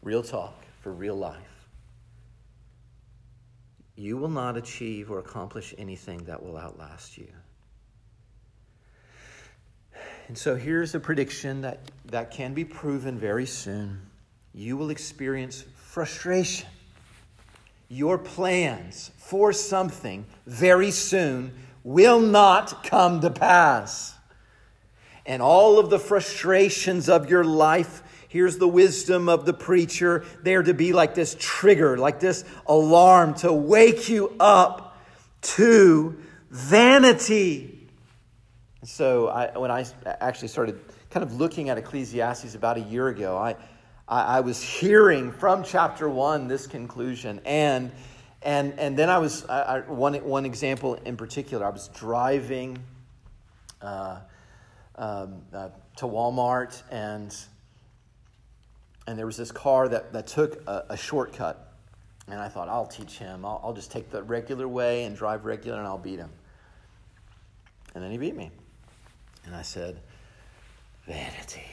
Real 0.00 0.22
talk 0.22 0.64
for 0.80 0.92
real 0.92 1.16
life. 1.16 1.66
You 3.96 4.16
will 4.16 4.28
not 4.28 4.56
achieve 4.56 5.10
or 5.10 5.18
accomplish 5.18 5.74
anything 5.76 6.18
that 6.26 6.40
will 6.40 6.56
outlast 6.56 7.18
you. 7.18 7.32
And 10.28 10.38
so 10.38 10.54
here's 10.54 10.94
a 10.94 11.00
prediction 11.00 11.62
that, 11.62 11.80
that 12.04 12.30
can 12.30 12.54
be 12.54 12.64
proven 12.64 13.18
very 13.18 13.46
soon. 13.46 14.02
You 14.54 14.76
will 14.76 14.90
experience 14.90 15.64
frustration 15.74 16.68
your 17.88 18.18
plans 18.18 19.10
for 19.16 19.52
something 19.52 20.26
very 20.46 20.90
soon 20.90 21.52
will 21.82 22.20
not 22.20 22.84
come 22.84 23.20
to 23.20 23.30
pass. 23.30 24.14
And 25.26 25.40
all 25.40 25.78
of 25.78 25.90
the 25.90 25.98
frustrations 25.98 27.08
of 27.08 27.30
your 27.30 27.44
life, 27.44 28.02
here's 28.28 28.58
the 28.58 28.68
wisdom 28.68 29.28
of 29.28 29.46
the 29.46 29.54
preacher, 29.54 30.24
they're 30.42 30.62
to 30.62 30.74
be 30.74 30.92
like 30.92 31.14
this 31.14 31.36
trigger, 31.38 31.96
like 31.96 32.20
this 32.20 32.44
alarm 32.66 33.34
to 33.34 33.52
wake 33.52 34.08
you 34.08 34.34
up 34.38 34.98
to 35.42 36.16
vanity. 36.50 37.88
So 38.82 39.28
I, 39.28 39.56
when 39.56 39.70
I 39.70 39.86
actually 40.20 40.48
started 40.48 40.78
kind 41.10 41.24
of 41.24 41.34
looking 41.34 41.70
at 41.70 41.78
Ecclesiastes 41.78 42.54
about 42.54 42.76
a 42.76 42.80
year 42.80 43.08
ago, 43.08 43.38
I, 43.38 43.56
I, 44.08 44.38
I 44.38 44.40
was 44.40 44.62
hearing 44.62 45.32
from 45.32 45.64
chapter 45.64 46.08
one 46.08 46.48
this 46.48 46.66
conclusion. 46.66 47.40
And, 47.44 47.92
and, 48.42 48.78
and 48.78 48.96
then 48.96 49.08
I 49.08 49.18
was, 49.18 49.44
I, 49.46 49.62
I, 49.62 49.80
one, 49.80 50.14
one 50.24 50.44
example 50.44 50.94
in 50.94 51.16
particular, 51.16 51.66
I 51.66 51.70
was 51.70 51.88
driving 51.88 52.78
uh, 53.80 54.18
um, 54.96 55.42
uh, 55.52 55.68
to 55.96 56.06
Walmart 56.06 56.82
and, 56.90 57.34
and 59.06 59.18
there 59.18 59.26
was 59.26 59.36
this 59.36 59.52
car 59.52 59.88
that, 59.88 60.12
that 60.12 60.26
took 60.26 60.62
a, 60.66 60.84
a 60.90 60.96
shortcut. 60.96 61.72
And 62.26 62.40
I 62.40 62.48
thought, 62.48 62.68
I'll 62.68 62.86
teach 62.86 63.18
him. 63.18 63.44
I'll, 63.44 63.60
I'll 63.62 63.74
just 63.74 63.90
take 63.90 64.10
the 64.10 64.22
regular 64.22 64.66
way 64.66 65.04
and 65.04 65.14
drive 65.14 65.44
regular 65.44 65.78
and 65.78 65.86
I'll 65.86 65.98
beat 65.98 66.18
him. 66.18 66.30
And 67.94 68.02
then 68.02 68.10
he 68.10 68.16
beat 68.16 68.34
me. 68.34 68.50
And 69.44 69.54
I 69.54 69.62
said, 69.62 70.00
Vanity. 71.06 71.64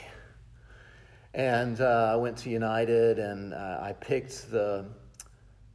And 1.33 1.79
uh, 1.79 2.11
I 2.13 2.15
went 2.15 2.37
to 2.39 2.49
United 2.49 3.17
and 3.19 3.53
uh, 3.53 3.79
I 3.81 3.93
picked 3.93 4.51
the, 4.51 4.85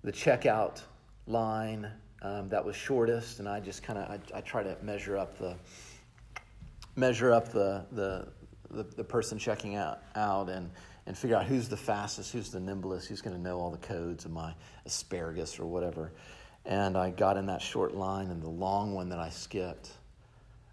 the 0.03 0.13
checkout 0.13 0.83
line 1.27 1.91
um, 2.23 2.49
that 2.49 2.65
was 2.65 2.75
shortest, 2.75 3.41
and 3.41 3.49
I 3.49 3.61
just 3.61 3.83
kind 3.83 3.99
of 3.99 4.11
I, 4.11 4.39
I 4.39 4.41
try 4.41 4.63
to 4.63 4.77
measure 4.83 5.17
up 5.17 5.39
the 5.39 5.55
measure 6.97 7.33
up 7.33 7.53
the 7.53 7.85
the, 7.93 8.29
the, 8.71 8.83
the 8.83 9.05
person 9.05 9.39
checking 9.39 9.77
out, 9.77 10.01
out 10.15 10.49
and 10.49 10.71
and 11.07 11.17
figure 11.17 11.37
out 11.37 11.47
who's 11.47 11.69
the 11.69 11.77
fastest, 11.77 12.33
who's 12.33 12.51
the 12.51 12.59
nimblest, 12.59 13.07
who's 13.07 13.21
going 13.21 13.37
to 13.37 13.43
know 13.43 13.61
all 13.61 13.71
the 13.71 13.79
codes 13.79 14.25
of 14.25 14.33
my 14.33 14.53
asparagus 14.87 15.61
or 15.61 15.67
whatever. 15.67 16.11
And 16.65 16.97
I 16.97 17.11
got 17.11 17.37
in 17.37 17.47
that 17.47 17.63
short 17.63 17.95
line, 17.95 18.31
and 18.31 18.43
the 18.43 18.49
long 18.49 18.93
one 18.93 19.09
that 19.11 19.21
I 19.21 19.29
skipped, 19.29 19.91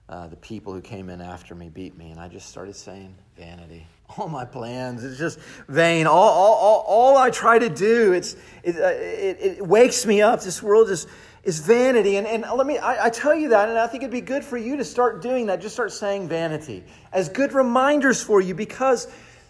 uh, 0.09 0.27
the 0.27 0.37
people 0.37 0.73
who 0.73 0.81
came 0.81 1.09
in 1.09 1.21
after 1.21 1.53
me 1.53 1.69
beat 1.69 1.95
me, 1.95 2.09
and 2.09 2.19
I 2.19 2.29
just 2.29 2.49
started 2.49 2.75
saying 2.75 3.13
vanity 3.37 3.85
all 4.17 4.27
my 4.27 4.45
plans. 4.45 5.03
It's 5.03 5.17
just 5.17 5.39
vain. 5.67 6.07
All, 6.07 6.17
all, 6.17 6.53
all, 6.53 6.85
all 6.87 7.17
I 7.17 7.29
try 7.29 7.59
to 7.59 7.69
do, 7.69 8.13
it's, 8.13 8.35
it, 8.63 8.75
uh, 8.75 8.87
it, 8.87 9.37
it, 9.57 9.67
wakes 9.67 10.05
me 10.05 10.21
up. 10.21 10.41
This 10.41 10.61
world 10.61 10.89
is, 10.89 11.07
is 11.43 11.59
vanity. 11.59 12.17
And, 12.17 12.27
and 12.27 12.45
let 12.55 12.67
me, 12.67 12.77
I, 12.77 13.05
I 13.05 13.09
tell 13.09 13.35
you 13.35 13.49
that, 13.49 13.69
and 13.69 13.77
I 13.77 13.87
think 13.87 14.03
it'd 14.03 14.11
be 14.11 14.21
good 14.21 14.43
for 14.43 14.57
you 14.57 14.77
to 14.77 14.83
start 14.83 15.21
doing 15.21 15.47
that. 15.47 15.61
Just 15.61 15.75
start 15.75 15.91
saying 15.91 16.27
vanity 16.27 16.83
as 17.11 17.29
good 17.29 17.53
reminders 17.53 18.21
for 18.21 18.41
you 18.41 18.53
because 18.53 19.07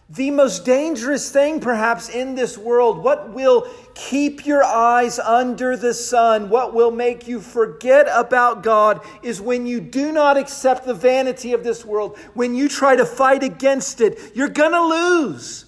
the 0.10 0.32
most 0.32 0.66
dangerous 0.66 1.32
thing, 1.32 1.60
perhaps, 1.60 2.10
in 2.10 2.36
this 2.36 2.58
world, 2.58 3.04
what 3.04 3.34
will 3.34 3.68
keep 3.96 4.46
your 4.46 4.64
eyes 4.64 5.18
under 5.18 5.78
the 5.78 5.94
sun, 5.94 6.50
what 6.50 6.74
will 6.74 6.92
make 6.92 7.28
you 7.28 7.40
forget 7.40 8.08
about 8.12 8.64
God, 8.64 9.02
is 9.24 9.40
when 9.40 9.66
you 9.66 9.80
do 9.80 10.12
not 10.12 10.38
accept 10.38 10.86
the 10.86 10.94
vanity 10.94 11.54
of 11.54 11.64
this 11.64 11.86
world, 11.86 12.18
when 12.34 12.54
you 12.54 12.68
try 12.68 12.96
to 12.96 13.06
fight 13.06 13.44
against 13.44 14.02
it, 14.02 14.36
you're 14.36 14.50
going 14.50 14.74
to 14.74 14.86
lose. 14.86 15.66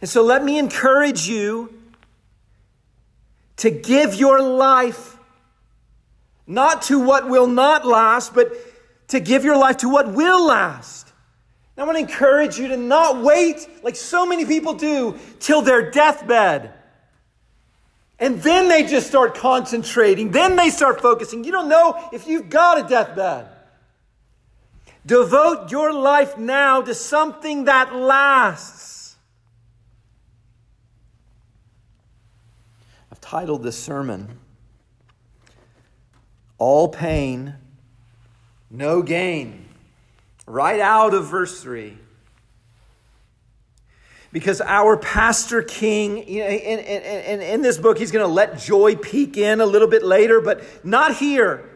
And 0.00 0.10
so 0.10 0.22
let 0.22 0.44
me 0.44 0.58
encourage 0.58 1.28
you 1.28 1.72
to 3.56 3.70
give 3.70 4.14
your 4.14 4.42
life 4.42 5.16
not 6.46 6.82
to 6.82 6.98
what 6.98 7.28
will 7.28 7.46
not 7.46 7.86
last, 7.86 8.34
but 8.34 8.52
to 9.08 9.20
give 9.20 9.44
your 9.44 9.56
life 9.56 9.78
to 9.78 9.88
what 9.88 10.12
will 10.12 10.46
last. 10.46 11.12
I 11.76 11.82
want 11.84 11.96
to 11.96 12.02
encourage 12.02 12.58
you 12.58 12.68
to 12.68 12.76
not 12.76 13.22
wait, 13.22 13.68
like 13.82 13.96
so 13.96 14.24
many 14.24 14.44
people 14.44 14.74
do, 14.74 15.18
till 15.40 15.60
their 15.60 15.90
deathbed. 15.90 16.72
And 18.18 18.40
then 18.42 18.68
they 18.68 18.84
just 18.84 19.08
start 19.08 19.34
concentrating. 19.34 20.30
Then 20.30 20.54
they 20.54 20.70
start 20.70 21.00
focusing. 21.00 21.42
You 21.42 21.50
don't 21.50 21.68
know 21.68 22.08
if 22.12 22.28
you've 22.28 22.48
got 22.48 22.84
a 22.84 22.88
deathbed. 22.88 23.48
Devote 25.04 25.70
your 25.70 25.92
life 25.92 26.38
now 26.38 26.80
to 26.80 26.94
something 26.94 27.64
that 27.64 27.94
lasts. 27.94 29.16
I've 33.10 33.20
titled 33.20 33.64
this 33.64 33.78
sermon, 33.78 34.38
All 36.56 36.88
Pain 36.88 37.56
no 38.74 39.02
gain. 39.02 39.66
Right 40.46 40.80
out 40.80 41.14
of 41.14 41.26
verse 41.26 41.62
3. 41.62 41.96
Because 44.32 44.60
our 44.60 44.96
pastor 44.96 45.62
king, 45.62 46.28
you 46.28 46.40
know, 46.40 46.48
in, 46.48 46.78
in, 46.80 47.02
in, 47.02 47.40
in 47.40 47.62
this 47.62 47.78
book, 47.78 47.98
he's 47.98 48.10
going 48.10 48.26
to 48.26 48.32
let 48.32 48.58
joy 48.58 48.96
peek 48.96 49.36
in 49.36 49.60
a 49.60 49.66
little 49.66 49.86
bit 49.86 50.02
later, 50.02 50.40
but 50.40 50.84
not 50.84 51.16
here. 51.16 51.70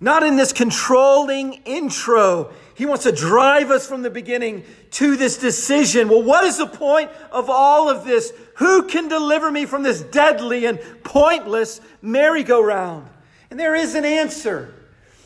Not 0.00 0.24
in 0.24 0.36
this 0.36 0.52
controlling 0.52 1.54
intro. 1.64 2.52
He 2.74 2.84
wants 2.84 3.04
to 3.04 3.12
drive 3.12 3.70
us 3.70 3.86
from 3.86 4.02
the 4.02 4.10
beginning 4.10 4.64
to 4.92 5.16
this 5.16 5.38
decision. 5.38 6.08
Well, 6.08 6.22
what 6.22 6.44
is 6.44 6.58
the 6.58 6.66
point 6.66 7.10
of 7.30 7.48
all 7.48 7.88
of 7.88 8.04
this? 8.04 8.32
Who 8.56 8.84
can 8.84 9.08
deliver 9.08 9.50
me 9.50 9.64
from 9.64 9.82
this 9.82 10.02
deadly 10.02 10.66
and 10.66 10.80
pointless 11.04 11.80
merry-go-round? 12.02 13.08
And 13.50 13.58
there 13.58 13.74
is 13.74 13.94
an 13.94 14.04
answer. 14.04 14.74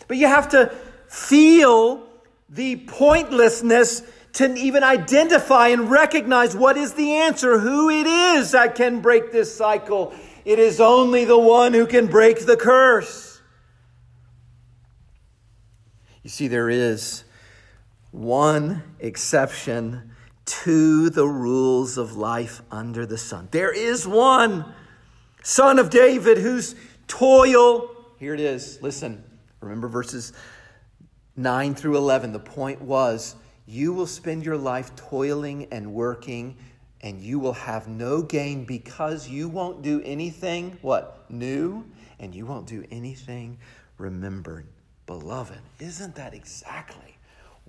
But 0.09 0.16
you 0.18 0.26
have 0.26 0.51
to 0.51 0.74
feel 1.12 2.02
the 2.48 2.76
pointlessness 2.86 4.02
to 4.32 4.54
even 4.54 4.82
identify 4.82 5.68
and 5.68 5.90
recognize 5.90 6.56
what 6.56 6.78
is 6.78 6.94
the 6.94 7.12
answer, 7.12 7.58
who 7.58 7.90
it 7.90 8.06
is 8.06 8.52
that 8.52 8.74
can 8.74 9.00
break 9.00 9.30
this 9.30 9.54
cycle. 9.54 10.14
It 10.46 10.58
is 10.58 10.80
only 10.80 11.26
the 11.26 11.38
one 11.38 11.74
who 11.74 11.86
can 11.86 12.06
break 12.06 12.46
the 12.46 12.56
curse. 12.56 13.42
You 16.22 16.30
see, 16.30 16.48
there 16.48 16.70
is 16.70 17.24
one 18.10 18.82
exception 18.98 20.12
to 20.46 21.10
the 21.10 21.26
rules 21.26 21.98
of 21.98 22.16
life 22.16 22.62
under 22.70 23.04
the 23.04 23.18
sun. 23.18 23.48
There 23.50 23.72
is 23.72 24.08
one 24.08 24.64
son 25.42 25.78
of 25.78 25.90
David 25.90 26.38
whose 26.38 26.74
toil, 27.06 27.90
here 28.18 28.32
it 28.32 28.40
is, 28.40 28.78
listen, 28.80 29.22
remember 29.60 29.88
verses 29.88 30.32
9 31.37 31.74
through 31.74 31.97
11. 31.97 32.33
The 32.33 32.39
point 32.39 32.83
was 32.83 33.37
you 33.66 33.93
will 33.93 34.07
spend 34.07 34.45
your 34.45 34.57
life 34.57 34.95
toiling 34.97 35.66
and 35.70 35.95
working, 35.95 36.57
and 37.01 37.20
you 37.20 37.39
will 37.39 37.55
have 37.55 37.89
no 37.89 38.22
gain 38.22 38.64
because 38.64 39.28
you 39.28 39.49
won't 39.49 39.83
do 39.83 40.03
anything, 40.05 40.78
what, 40.83 41.24
new? 41.30 41.85
And 42.18 42.35
you 42.35 42.47
won't 42.47 42.66
do 42.66 42.85
anything 42.91 43.59
remembered. 43.99 44.66
Beloved, 45.07 45.59
isn't 45.80 46.14
that 46.16 46.35
exactly 46.35 47.16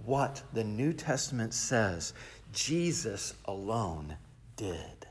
what 0.06 0.42
the 0.54 0.64
New 0.64 0.94
Testament 0.94 1.54
says 1.54 2.14
Jesus 2.52 3.34
alone 3.46 4.16
did? 4.56 5.08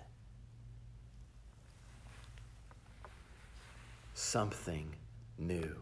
Something 4.15 4.93
new 5.39 5.77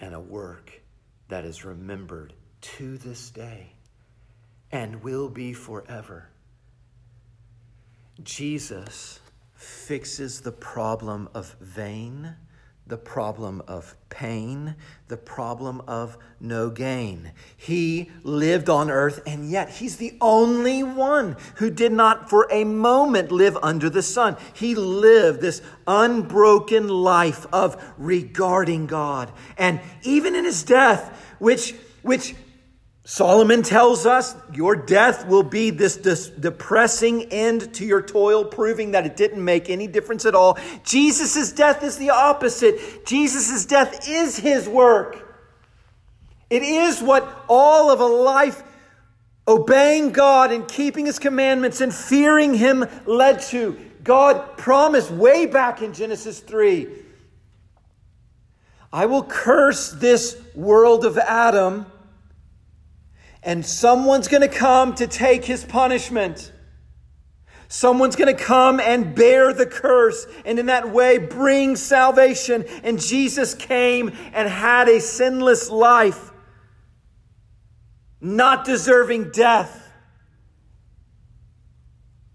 and 0.00 0.14
a 0.14 0.20
work 0.20 0.79
that 1.30 1.44
is 1.44 1.64
remembered 1.64 2.34
to 2.60 2.98
this 2.98 3.30
day 3.30 3.72
and 4.70 5.02
will 5.02 5.28
be 5.28 5.52
forever. 5.52 6.28
Jesus 8.22 9.20
fixes 9.54 10.42
the 10.42 10.52
problem 10.52 11.28
of 11.34 11.56
vain 11.60 12.36
the 12.90 12.98
problem 12.98 13.62
of 13.66 13.96
pain, 14.10 14.74
the 15.08 15.16
problem 15.16 15.80
of 15.86 16.18
no 16.40 16.68
gain. 16.68 17.30
He 17.56 18.10
lived 18.22 18.68
on 18.68 18.90
earth, 18.90 19.22
and 19.26 19.48
yet 19.48 19.70
he's 19.70 19.96
the 19.96 20.16
only 20.20 20.82
one 20.82 21.36
who 21.56 21.70
did 21.70 21.92
not 21.92 22.28
for 22.28 22.48
a 22.50 22.64
moment 22.64 23.30
live 23.30 23.56
under 23.62 23.88
the 23.88 24.02
sun. 24.02 24.36
He 24.52 24.74
lived 24.74 25.40
this 25.40 25.62
unbroken 25.86 26.88
life 26.88 27.46
of 27.52 27.82
regarding 27.96 28.86
God. 28.86 29.32
And 29.56 29.80
even 30.02 30.34
in 30.34 30.44
his 30.44 30.64
death, 30.64 31.36
which, 31.38 31.74
which 32.02 32.34
Solomon 33.10 33.64
tells 33.64 34.06
us 34.06 34.36
your 34.54 34.76
death 34.76 35.26
will 35.26 35.42
be 35.42 35.70
this, 35.70 35.96
depressing 35.96 37.24
end 37.32 37.74
to 37.74 37.84
your 37.84 38.00
toil, 38.00 38.44
proving 38.44 38.92
that 38.92 39.04
it 39.04 39.16
didn't 39.16 39.44
make 39.44 39.68
any 39.68 39.88
difference 39.88 40.24
at 40.26 40.36
all. 40.36 40.56
Jesus' 40.84 41.50
death 41.50 41.82
is 41.82 41.98
the 41.98 42.10
opposite. 42.10 43.04
Jesus' 43.04 43.66
death 43.66 44.08
is 44.08 44.38
his 44.38 44.68
work. 44.68 45.26
It 46.50 46.62
is 46.62 47.02
what 47.02 47.44
all 47.48 47.90
of 47.90 47.98
a 47.98 48.06
life 48.06 48.62
obeying 49.48 50.12
God 50.12 50.52
and 50.52 50.68
keeping 50.68 51.06
his 51.06 51.18
commandments 51.18 51.80
and 51.80 51.92
fearing 51.92 52.54
him 52.54 52.86
led 53.06 53.40
to. 53.48 53.76
God 54.04 54.56
promised 54.56 55.10
way 55.10 55.46
back 55.46 55.82
in 55.82 55.94
Genesis 55.94 56.38
3 56.38 56.86
I 58.92 59.06
will 59.06 59.24
curse 59.24 59.90
this 59.90 60.40
world 60.54 61.04
of 61.04 61.18
Adam 61.18 61.86
and 63.42 63.64
someone's 63.64 64.28
going 64.28 64.42
to 64.42 64.48
come 64.48 64.94
to 64.96 65.06
take 65.06 65.44
his 65.44 65.64
punishment. 65.64 66.52
Someone's 67.68 68.16
going 68.16 68.34
to 68.34 68.42
come 68.42 68.80
and 68.80 69.14
bear 69.14 69.52
the 69.52 69.64
curse 69.64 70.26
and 70.44 70.58
in 70.58 70.66
that 70.66 70.90
way 70.90 71.18
bring 71.18 71.76
salvation. 71.76 72.64
And 72.82 73.00
Jesus 73.00 73.54
came 73.54 74.08
and 74.32 74.48
had 74.48 74.88
a 74.88 75.00
sinless 75.00 75.70
life, 75.70 76.32
not 78.20 78.64
deserving 78.64 79.30
death. 79.30 79.92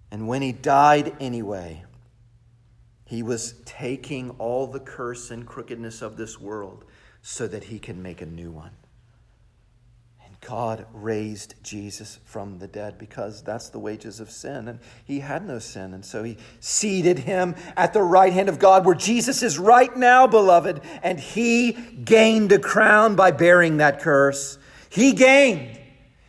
And 0.10 0.28
when 0.28 0.41
he 0.41 0.53
died 0.53 1.14
anyway, 1.20 1.84
he 3.03 3.22
was 3.22 3.56
taking 3.66 4.32
all 4.39 4.68
the 4.68 4.80
curse 4.80 5.30
and 5.30 5.45
crookedness 5.45 6.01
of 6.01 6.16
this 6.16 6.39
world 6.39 6.86
so 7.22 7.45
that 7.47 7.66
he 7.66 7.78
can 7.78 8.01
make 8.01 8.22
a 8.22 8.26
new 8.26 8.51
one. 8.51 8.72
God 10.48 10.86
raised 10.93 11.56
Jesus 11.64 12.20
from 12.24 12.60
the 12.60 12.68
dead 12.68 13.00
because 13.00 13.41
that's 13.41 13.70
the 13.70 13.80
wages 13.80 14.20
of 14.20 14.30
sin. 14.30 14.68
And 14.68 14.80
he 15.04 15.20
had 15.20 15.43
no 15.43 15.58
sin. 15.58 15.91
And 15.96 16.06
so 16.06 16.24
he 16.24 16.38
seated 16.60 17.18
him 17.18 17.56
at 17.76 17.93
the 17.93 18.04
right 18.04 18.32
hand 18.32 18.48
of 18.48 18.60
God 18.60 18.86
where 18.86 18.93
Jesus 18.93 19.41
is 19.41 19.58
right 19.58 19.96
now, 19.98 20.28
beloved. 20.28 20.82
And 21.02 21.20
he 21.20 21.72
gained 21.72 22.52
a 22.52 22.60
crown 22.60 23.16
by 23.16 23.32
bearing 23.32 23.78
that 23.78 24.02
curse. 24.02 24.60
He 24.89 25.14
gained. 25.14 25.80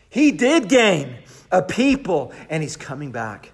He 0.09 0.33
did 0.33 0.71
gain 0.71 1.19
a 1.53 1.61
people. 1.61 2.33
And 2.49 2.63
he's 2.63 2.77
coming 2.77 3.13
back. 3.13 3.53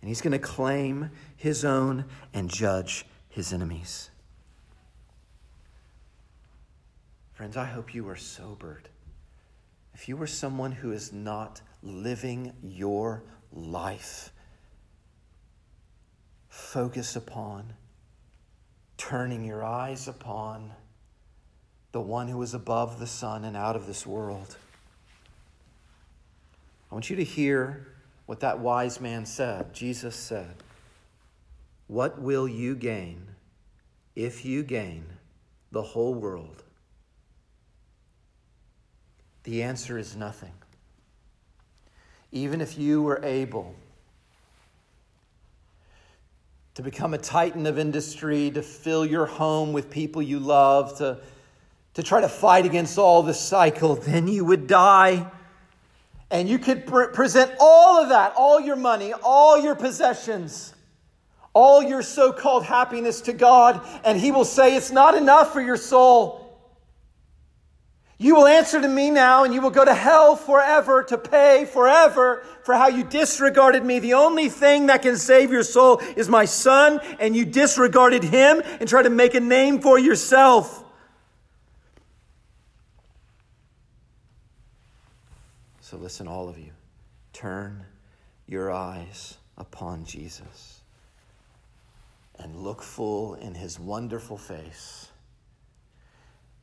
And 0.00 0.08
he's 0.08 0.20
going 0.20 0.32
to 0.32 0.40
claim 0.40 1.10
his 1.36 1.64
own 1.64 2.06
and 2.34 2.50
judge 2.50 3.06
his 3.28 3.52
enemies. 3.52 4.10
Friends, 7.34 7.56
I 7.56 7.66
hope 7.66 7.94
you 7.94 8.08
are 8.08 8.16
sobered 8.16 8.88
if 10.02 10.08
you 10.08 10.20
are 10.20 10.26
someone 10.26 10.72
who 10.72 10.90
is 10.90 11.12
not 11.12 11.60
living 11.80 12.52
your 12.60 13.22
life, 13.52 14.32
focus 16.48 17.14
upon, 17.14 17.72
turning 18.96 19.44
your 19.44 19.62
eyes 19.62 20.08
upon 20.08 20.72
the 21.92 22.00
one 22.00 22.26
who 22.26 22.42
is 22.42 22.52
above 22.52 22.98
the 22.98 23.06
sun 23.06 23.44
and 23.44 23.56
out 23.56 23.76
of 23.76 23.86
this 23.86 24.04
world. 24.04 24.56
I 26.90 26.96
want 26.96 27.08
you 27.08 27.14
to 27.14 27.24
hear 27.24 27.86
what 28.26 28.40
that 28.40 28.58
wise 28.58 29.00
man 29.00 29.24
said. 29.24 29.72
Jesus 29.72 30.16
said, 30.16 30.56
What 31.86 32.20
will 32.20 32.48
you 32.48 32.74
gain 32.74 33.28
if 34.16 34.44
you 34.44 34.64
gain 34.64 35.04
the 35.70 35.82
whole 35.82 36.14
world 36.14 36.61
the 39.44 39.62
answer 39.62 39.98
is 39.98 40.16
nothing. 40.16 40.52
Even 42.30 42.60
if 42.60 42.78
you 42.78 43.02
were 43.02 43.20
able 43.24 43.74
to 46.74 46.82
become 46.82 47.12
a 47.12 47.18
titan 47.18 47.66
of 47.66 47.78
industry, 47.78 48.50
to 48.50 48.62
fill 48.62 49.04
your 49.04 49.26
home 49.26 49.72
with 49.72 49.90
people 49.90 50.22
you 50.22 50.38
love, 50.38 50.96
to, 50.98 51.18
to 51.94 52.02
try 52.02 52.20
to 52.20 52.28
fight 52.28 52.64
against 52.64 52.96
all 52.98 53.22
the 53.22 53.34
cycle, 53.34 53.94
then 53.96 54.26
you 54.26 54.44
would 54.44 54.66
die. 54.66 55.30
And 56.30 56.48
you 56.48 56.58
could 56.58 56.86
pre- 56.86 57.08
present 57.08 57.52
all 57.60 58.02
of 58.02 58.08
that, 58.08 58.32
all 58.36 58.58
your 58.58 58.76
money, 58.76 59.12
all 59.22 59.60
your 59.60 59.74
possessions, 59.74 60.72
all 61.52 61.82
your 61.82 62.00
so 62.00 62.32
called 62.32 62.64
happiness 62.64 63.20
to 63.22 63.34
God, 63.34 63.86
and 64.02 64.18
He 64.18 64.32
will 64.32 64.46
say, 64.46 64.74
It's 64.74 64.90
not 64.90 65.14
enough 65.14 65.52
for 65.52 65.60
your 65.60 65.76
soul. 65.76 66.41
You 68.22 68.36
will 68.36 68.46
answer 68.46 68.80
to 68.80 68.86
me 68.86 69.10
now, 69.10 69.42
and 69.42 69.52
you 69.52 69.60
will 69.60 69.70
go 69.70 69.84
to 69.84 69.92
hell 69.92 70.36
forever 70.36 71.02
to 71.02 71.18
pay 71.18 71.64
forever 71.64 72.44
for 72.62 72.72
how 72.72 72.86
you 72.86 73.02
disregarded 73.02 73.84
me. 73.84 73.98
The 73.98 74.14
only 74.14 74.48
thing 74.48 74.86
that 74.86 75.02
can 75.02 75.16
save 75.16 75.50
your 75.50 75.64
soul 75.64 75.98
is 76.14 76.28
my 76.28 76.44
son, 76.44 77.00
and 77.18 77.34
you 77.34 77.44
disregarded 77.44 78.22
him 78.22 78.62
and 78.78 78.88
tried 78.88 79.02
to 79.02 79.10
make 79.10 79.34
a 79.34 79.40
name 79.40 79.80
for 79.80 79.98
yourself. 79.98 80.84
So, 85.80 85.96
listen, 85.96 86.28
all 86.28 86.48
of 86.48 86.56
you, 86.56 86.70
turn 87.32 87.84
your 88.46 88.70
eyes 88.70 89.36
upon 89.58 90.04
Jesus 90.04 90.82
and 92.38 92.54
look 92.54 92.82
full 92.82 93.34
in 93.34 93.56
his 93.56 93.80
wonderful 93.80 94.38
face 94.38 95.11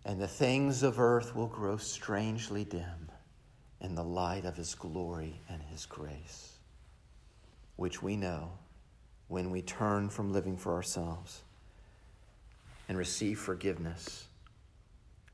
and 0.05 0.19
the 0.19 0.27
things 0.27 0.83
of 0.83 0.99
earth 0.99 1.35
will 1.35 1.47
grow 1.47 1.77
strangely 1.77 2.63
dim 2.63 3.11
in 3.81 3.95
the 3.95 4.03
light 4.03 4.45
of 4.45 4.55
His 4.55 4.75
glory 4.75 5.41
and 5.49 5.61
His 5.63 5.85
grace, 5.85 6.57
which 7.75 8.01
we 8.01 8.15
know 8.15 8.51
when 9.27 9.51
we 9.51 9.61
turn 9.61 10.09
from 10.09 10.33
living 10.33 10.57
for 10.57 10.73
ourselves 10.73 11.43
and 12.87 12.97
receive 12.97 13.39
forgiveness 13.39 14.25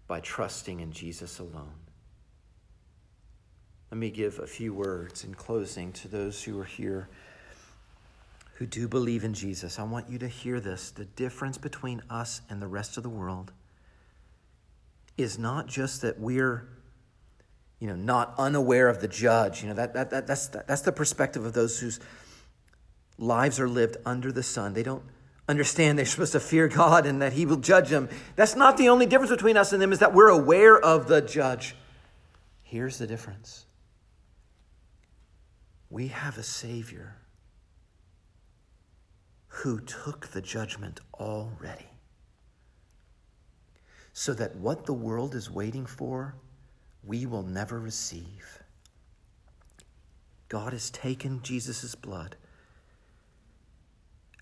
by 0.07 0.20
trusting 0.20 0.82
in 0.82 0.91
Jesus 0.91 1.39
alone. 1.39 1.74
Let 3.91 3.97
me 3.97 4.09
give 4.09 4.39
a 4.39 4.47
few 4.47 4.74
words 4.74 5.24
in 5.24 5.34
closing 5.34 5.93
to 5.93 6.07
those 6.07 6.43
who 6.43 6.59
are 6.59 6.66
here 6.66 7.07
who 8.55 8.66
do 8.66 8.88
believe 8.88 9.24
in 9.24 9.34
Jesus. 9.34 9.80
I 9.80 9.84
want 9.84 10.09
you 10.09 10.18
to 10.20 10.28
hear 10.28 10.59
this 10.59 10.91
the 10.91 11.05
difference 11.05 11.57
between 11.57 12.01
us 12.09 12.41
and 12.49 12.61
the 12.61 12.68
rest 12.68 12.97
of 12.97 13.03
the 13.03 13.09
world 13.09 13.51
is 15.18 15.39
not 15.39 15.68
just 15.68 16.01
that 16.01 16.20
we're 16.20 16.68
you 17.80 17.88
know, 17.88 17.95
not 17.95 18.34
unaware 18.38 18.88
of 18.88 19.01
the 19.01 19.07
judge. 19.07 19.61
You 19.61 19.70
know, 19.70 19.76
that, 19.76 19.93
that, 19.93 20.09
that, 20.09 20.28
that's, 20.28 20.47
that, 20.47 20.68
that's 20.68 20.82
the 20.82 20.91
perspective 20.91 21.45
of 21.45 21.53
those 21.53 21.80
whose 21.80 21.99
lives 23.18 23.59
are 23.59 23.70
lived 23.70 23.97
under 24.05 24.32
the 24.32 24.43
sun. 24.43 24.74
They 24.74 24.84
don't 24.84 25.03
understand 25.47 25.99
they're 25.99 26.05
supposed 26.05 26.32
to 26.32 26.39
fear 26.39 26.68
God 26.68 27.05
and 27.05 27.22
that 27.22 27.34
He 27.34 27.45
will 27.45 27.57
judge 27.57 27.89
them. 27.89 28.09
That's 28.36 28.55
not 28.55 28.78
the 28.78 28.89
only 28.89 29.05
difference 29.05 29.32
between 29.32 29.57
us 29.57 29.74
and 29.74 29.82
them, 29.82 29.91
is 29.91 29.99
that 29.99 30.13
we're 30.13 30.30
aware 30.30 30.80
of 30.80 31.07
the 31.07 31.22
judge. 31.22 31.76
Here's 32.63 32.97
the 32.97 33.07
difference 33.07 33.66
we 35.89 36.07
have 36.07 36.38
a 36.38 36.43
Savior 36.43 37.18
who 39.47 39.80
took 39.80 40.28
the 40.28 40.41
judgment 40.41 40.99
already. 41.13 41.88
So 44.18 44.34
that 44.36 44.55
what 44.55 44.86
the 44.86 44.93
world 44.93 45.36
is 45.36 45.51
waiting 45.51 45.86
for, 45.86 46.36
we 47.03 47.26
will 47.26 47.43
never 47.43 47.78
receive. 47.78 48.63
God 50.47 50.72
has 50.72 50.89
taken 50.89 51.41
Jesus' 51.43 51.95
blood 51.95 52.38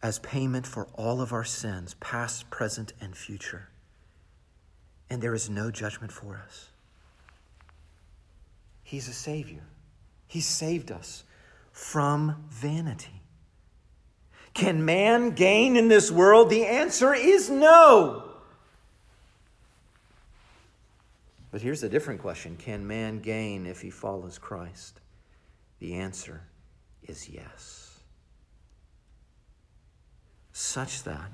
as 0.03 0.19
payment 0.19 0.67
for 0.67 0.86
all 0.93 1.21
of 1.21 1.34
our 1.34 1.43
sins, 1.43 1.95
past, 1.95 2.51
present, 2.51 2.93
and 3.01 3.17
future. 3.17 3.69
And 5.09 5.24
there 5.24 5.34
is 5.34 5.49
no 5.49 5.71
judgment 5.71 6.11
for 6.11 6.39
us. 6.45 6.69
He's 8.84 9.07
a 9.07 9.13
Savior. 9.13 9.63
He 10.28 10.39
saved 10.39 10.91
us 10.91 11.24
from 11.71 12.45
vanity. 12.47 13.24
Can 14.53 14.86
man 14.86 15.32
gain 15.32 15.76
in 15.76 15.88
this 15.88 16.11
world? 16.11 16.51
The 16.51 16.67
answer 16.67 17.15
is 17.15 17.49
no. 17.49 18.32
But 21.53 21.61
here's 21.61 21.83
a 21.83 21.89
different 21.89 22.19
question 22.19 22.57
Can 22.57 22.87
man 22.87 23.19
gain 23.19 23.67
if 23.67 23.79
he 23.79 23.91
follows 23.91 24.39
Christ? 24.39 24.99
The 25.77 25.93
answer 25.93 26.41
is 27.03 27.29
yes. 27.29 27.99
Such 30.51 31.03
that 31.03 31.29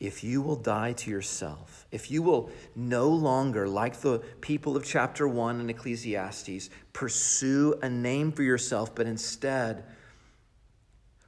if 0.00 0.24
you 0.24 0.40
will 0.40 0.56
die 0.56 0.94
to 0.94 1.10
yourself, 1.10 1.86
if 1.92 2.10
you 2.10 2.22
will 2.22 2.50
no 2.74 3.10
longer, 3.10 3.68
like 3.68 4.00
the 4.00 4.20
people 4.40 4.74
of 4.74 4.86
chapter 4.86 5.28
1 5.28 5.60
in 5.60 5.68
Ecclesiastes, 5.68 6.70
pursue 6.94 7.78
a 7.82 7.90
name 7.90 8.32
for 8.32 8.42
yourself, 8.42 8.94
but 8.94 9.06
instead 9.06 9.84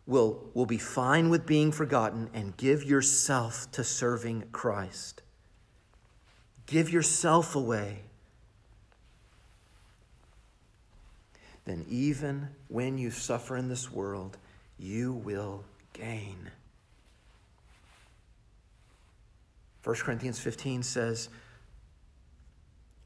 will, 0.07 0.49
will 0.55 0.65
be 0.65 0.79
fine 0.79 1.29
with 1.29 1.45
being 1.45 1.73
forgotten 1.73 2.31
and 2.33 2.57
give 2.57 2.83
yourself 2.85 3.71
to 3.73 3.85
serving 3.85 4.45
Christ, 4.53 5.21
give 6.67 6.91
yourself 6.91 7.55
away, 7.55 7.99
then 11.65 11.85
even 11.89 12.49
when 12.69 12.99
you 12.99 13.11
suffer 13.11 13.57
in 13.57 13.69
this 13.69 13.91
world, 13.93 14.37
you 14.79 15.13
will 15.13 15.65
gain. 15.93 16.51
1 19.85 19.97
Corinthians 19.97 20.39
15 20.39 20.83
says, 20.83 21.29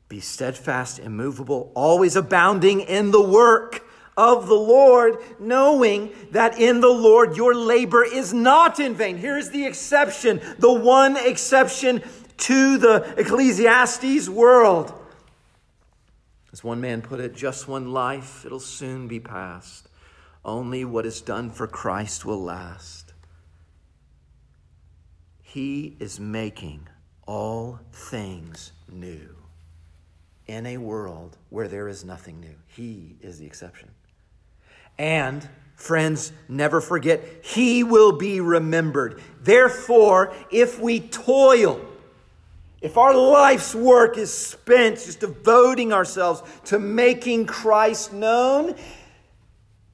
Be 0.08 0.20
steadfast, 0.20 0.98
immovable, 0.98 1.72
always 1.74 2.16
abounding 2.16 2.80
in 2.80 3.10
the 3.10 3.22
work 3.22 3.82
of 4.16 4.46
the 4.46 4.54
Lord, 4.54 5.16
knowing 5.38 6.10
that 6.30 6.58
in 6.58 6.80
the 6.80 6.88
Lord 6.88 7.36
your 7.36 7.54
labor 7.54 8.04
is 8.04 8.32
not 8.32 8.80
in 8.80 8.94
vain. 8.94 9.18
Here's 9.18 9.50
the 9.50 9.66
exception, 9.66 10.40
the 10.58 10.72
one 10.72 11.16
exception 11.16 12.02
to 12.38 12.78
the 12.78 13.14
Ecclesiastes 13.16 14.28
world. 14.28 14.92
As 16.52 16.64
one 16.64 16.80
man 16.80 17.02
put 17.02 17.20
it, 17.20 17.34
just 17.34 17.68
one 17.68 17.92
life, 17.92 18.44
it'll 18.46 18.60
soon 18.60 19.08
be 19.08 19.20
past. 19.20 19.88
Only 20.44 20.84
what 20.84 21.04
is 21.04 21.20
done 21.20 21.50
for 21.50 21.66
Christ 21.66 22.24
will 22.24 22.42
last. 22.42 23.12
He 25.42 25.96
is 26.00 26.20
making 26.20 26.88
all 27.26 27.80
things 27.92 28.72
new 28.90 29.36
in 30.46 30.66
a 30.66 30.76
world 30.76 31.36
where 31.50 31.68
there 31.68 31.88
is 31.88 32.04
nothing 32.04 32.40
new. 32.40 32.54
He 32.68 33.16
is 33.20 33.38
the 33.38 33.46
exception. 33.46 33.90
And, 34.98 35.48
friends, 35.74 36.32
never 36.48 36.80
forget, 36.80 37.22
He 37.42 37.84
will 37.84 38.12
be 38.12 38.40
remembered. 38.40 39.20
Therefore, 39.40 40.32
if 40.50 40.80
we 40.80 41.00
toil, 41.00 41.80
if 42.80 42.96
our 42.96 43.16
life's 43.16 43.74
work 43.74 44.18
is 44.18 44.32
spent 44.32 44.96
just 44.96 45.20
devoting 45.20 45.92
ourselves 45.92 46.42
to 46.66 46.78
making 46.78 47.46
Christ 47.46 48.12
known, 48.12 48.74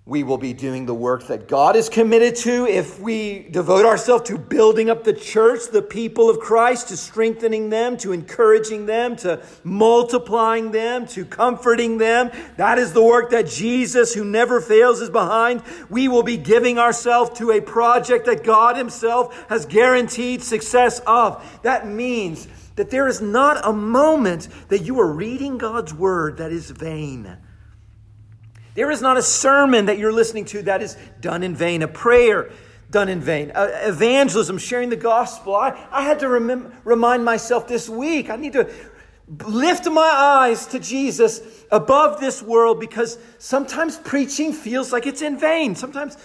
we 0.04 0.24
will 0.24 0.36
be 0.36 0.52
doing 0.52 0.84
the 0.84 0.94
work 0.94 1.28
that 1.28 1.46
God 1.46 1.76
is 1.76 1.88
committed 1.88 2.34
to 2.38 2.66
if 2.66 2.98
we 2.98 3.46
devote 3.52 3.86
ourselves 3.86 4.28
to 4.30 4.36
building 4.36 4.90
up 4.90 5.04
the 5.04 5.12
church, 5.12 5.68
the 5.70 5.80
people 5.80 6.28
of 6.28 6.40
Christ, 6.40 6.88
to 6.88 6.96
strengthening 6.96 7.70
them, 7.70 7.96
to 7.98 8.12
encouraging 8.12 8.86
them, 8.86 9.14
to 9.18 9.40
multiplying 9.62 10.72
them, 10.72 11.06
to 11.06 11.24
comforting 11.24 11.98
them. 11.98 12.32
That 12.56 12.78
is 12.78 12.92
the 12.92 13.02
work 13.02 13.30
that 13.30 13.46
Jesus, 13.46 14.12
who 14.12 14.24
never 14.24 14.60
fails, 14.60 15.00
is 15.00 15.08
behind. 15.08 15.62
We 15.88 16.08
will 16.08 16.24
be 16.24 16.36
giving 16.36 16.80
ourselves 16.80 17.38
to 17.38 17.52
a 17.52 17.60
project 17.60 18.26
that 18.26 18.42
God 18.42 18.76
Himself 18.76 19.46
has 19.48 19.66
guaranteed 19.66 20.42
success 20.42 21.00
of. 21.06 21.60
That 21.62 21.86
means 21.86 22.48
that 22.76 22.90
there 22.90 23.08
is 23.08 23.20
not 23.20 23.66
a 23.66 23.72
moment 23.72 24.48
that 24.68 24.82
you 24.82 24.98
are 25.00 25.10
reading 25.10 25.58
God's 25.58 25.92
word 25.92 26.38
that 26.38 26.52
is 26.52 26.70
vain. 26.70 27.36
There 28.74 28.90
is 28.90 29.02
not 29.02 29.16
a 29.16 29.22
sermon 29.22 29.86
that 29.86 29.98
you're 29.98 30.12
listening 30.12 30.46
to 30.46 30.62
that 30.62 30.82
is 30.82 30.96
done 31.20 31.42
in 31.42 31.54
vain, 31.54 31.82
a 31.82 31.88
prayer 31.88 32.50
done 32.90 33.08
in 33.08 33.20
vain, 33.20 33.50
uh, 33.54 33.68
evangelism, 33.84 34.58
sharing 34.58 34.90
the 34.90 34.96
gospel. 34.96 35.54
I, 35.54 35.88
I 35.90 36.02
had 36.02 36.20
to 36.20 36.28
rem- 36.28 36.72
remind 36.84 37.24
myself 37.24 37.66
this 37.66 37.88
week, 37.88 38.30
I 38.30 38.36
need 38.36 38.52
to 38.52 38.70
lift 39.46 39.86
my 39.86 40.02
eyes 40.02 40.66
to 40.66 40.78
Jesus 40.78 41.40
above 41.70 42.20
this 42.20 42.42
world 42.42 42.80
because 42.80 43.18
sometimes 43.38 43.96
preaching 43.98 44.52
feels 44.52 44.92
like 44.92 45.06
it's 45.06 45.22
in 45.22 45.38
vain. 45.38 45.74
Sometimes 45.74 46.16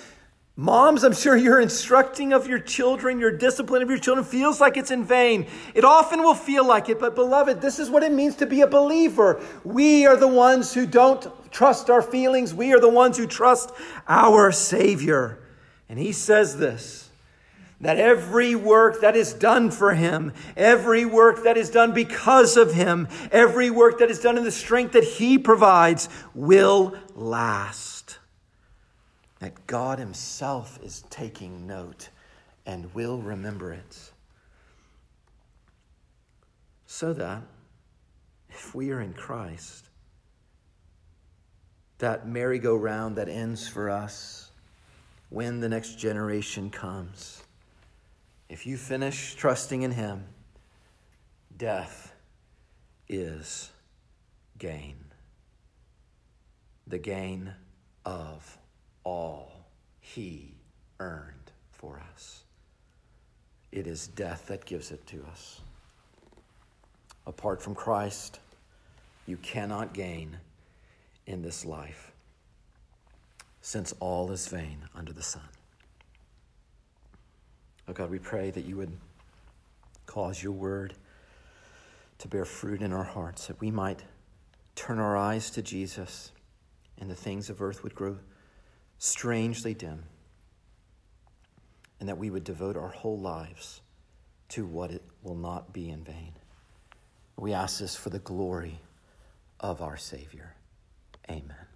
Moms, 0.60 1.04
I'm 1.04 1.14
sure 1.14 1.38
your 1.38 1.62
instructing 1.62 2.34
of 2.34 2.48
your 2.48 2.58
children, 2.58 3.20
your 3.20 3.30
discipline 3.30 3.84
of 3.84 3.90
your 3.90 4.00
children 4.00 4.26
feels 4.26 4.60
like 4.60 4.76
it's 4.76 4.90
in 4.90 5.04
vain. 5.04 5.46
It 5.76 5.86
often 5.86 6.24
will 6.24 6.34
feel 6.34 6.66
like 6.66 6.90
it, 6.90 7.00
but 7.00 7.14
beloved, 7.14 7.62
this 7.62 7.78
is 7.78 7.92
what 7.92 8.02
it 8.02 8.12
means 8.12 8.38
to 8.38 8.48
be 8.48 8.62
a 8.62 8.68
believer. 8.68 9.40
We 9.64 10.08
are 10.08 10.18
the 10.18 10.28
ones 10.28 10.74
who 10.74 10.88
don't 10.88 11.28
trust 11.52 11.92
our 11.92 12.02
feelings, 12.02 12.56
we 12.56 12.74
are 12.74 12.80
the 12.80 12.90
ones 12.90 13.18
who 13.18 13.28
trust 13.28 13.72
our 14.08 14.52
Savior. 14.52 15.38
And 15.90 16.00
He 16.00 16.12
says 16.12 16.58
this 16.58 17.12
that 17.80 18.00
every 18.00 18.56
work 18.56 19.02
that 19.02 19.16
is 19.16 19.34
done 19.34 19.70
for 19.70 19.94
Him, 19.94 20.34
every 20.56 21.06
work 21.06 21.44
that 21.44 21.58
is 21.58 21.70
done 21.70 21.94
because 21.94 22.58
of 22.58 22.74
Him, 22.74 23.08
every 23.32 23.70
work 23.70 24.00
that 24.00 24.10
is 24.10 24.20
done 24.20 24.40
in 24.40 24.44
the 24.44 24.52
strength 24.52 24.94
that 24.94 25.04
He 25.04 25.38
provides 25.38 26.10
will 26.34 26.98
last 27.14 27.97
that 29.40 29.68
God 29.68 30.00
Himself 30.00 30.80
is 30.84 31.04
taking 31.10 31.68
note 31.68 32.10
and 32.66 32.94
will 32.94 33.20
remember 33.20 33.72
it. 33.72 34.12
So 36.86 37.14
that 37.14 37.44
if 38.50 38.74
we 38.74 38.92
are 38.92 39.02
in 39.02 39.14
Christ, 39.14 39.90
that 42.00 42.28
merry-go-round 42.28 43.16
that 43.18 43.30
ends 43.30 43.68
for 43.68 43.90
us 43.90 44.52
when 45.30 45.60
the 45.60 45.70
next 45.70 46.00
generation 46.00 46.70
comes, 46.70 47.44
if 48.50 48.66
you 48.66 48.78
finish 48.78 49.36
trusting 49.36 49.82
in 49.82 49.92
Him, 49.92 50.26
death 51.58 52.14
is 53.10 53.72
gain. 54.58 54.96
The 56.88 56.98
gain 56.98 57.54
of 58.06 58.57
all 59.08 59.48
he 60.02 60.54
earned 61.00 61.52
for 61.72 62.02
us. 62.14 62.44
It 63.72 63.88
is 63.88 64.10
death 64.10 64.48
that 64.48 64.66
gives 64.66 64.92
it 64.92 65.08
to 65.08 65.24
us. 65.32 65.62
Apart 67.26 67.62
from 67.62 67.74
Christ, 67.74 68.42
you 69.26 69.38
cannot 69.38 69.94
gain 69.94 70.38
in 71.26 71.42
this 71.42 71.64
life, 71.64 72.12
since 73.62 73.94
all 74.02 74.30
is 74.32 74.50
vain 74.50 74.80
under 74.94 75.14
the 75.14 75.24
sun. 75.24 75.48
Oh 77.88 77.94
God, 77.94 78.10
we 78.10 78.20
pray 78.20 78.52
that 78.52 78.66
you 78.66 78.76
would 78.76 78.92
cause 80.06 80.44
your 80.44 80.52
word 80.52 80.94
to 82.18 82.28
bear 82.28 82.44
fruit 82.44 82.82
in 82.82 82.92
our 82.92 83.06
hearts, 83.06 83.48
that 83.48 83.62
we 83.62 83.72
might 83.72 84.04
turn 84.76 85.00
our 85.00 85.16
eyes 85.16 85.50
to 85.52 85.62
Jesus 85.62 86.34
and 87.00 87.10
the 87.10 87.16
things 87.16 87.50
of 87.50 87.62
earth 87.62 87.84
would 87.84 87.96
grow 87.96 88.18
strangely 88.98 89.74
dim, 89.74 90.04
and 92.00 92.10
that 92.10 92.18
we 92.18 92.30
would 92.30 92.44
devote 92.44 92.78
our 92.78 92.90
whole 92.90 93.20
lives 93.20 93.82
to 94.50 94.66
what 94.66 94.92
it 94.92 95.04
will 95.24 95.36
not 95.36 95.74
be 95.74 95.90
in 95.90 96.04
vain. 96.04 96.34
We 97.38 97.54
ask 97.54 97.80
this 97.80 97.96
for 97.96 98.10
the 98.10 98.20
glory 98.20 98.80
of 99.60 99.82
our 99.82 99.98
Savior. 99.98 100.54
Amen. 101.30 101.67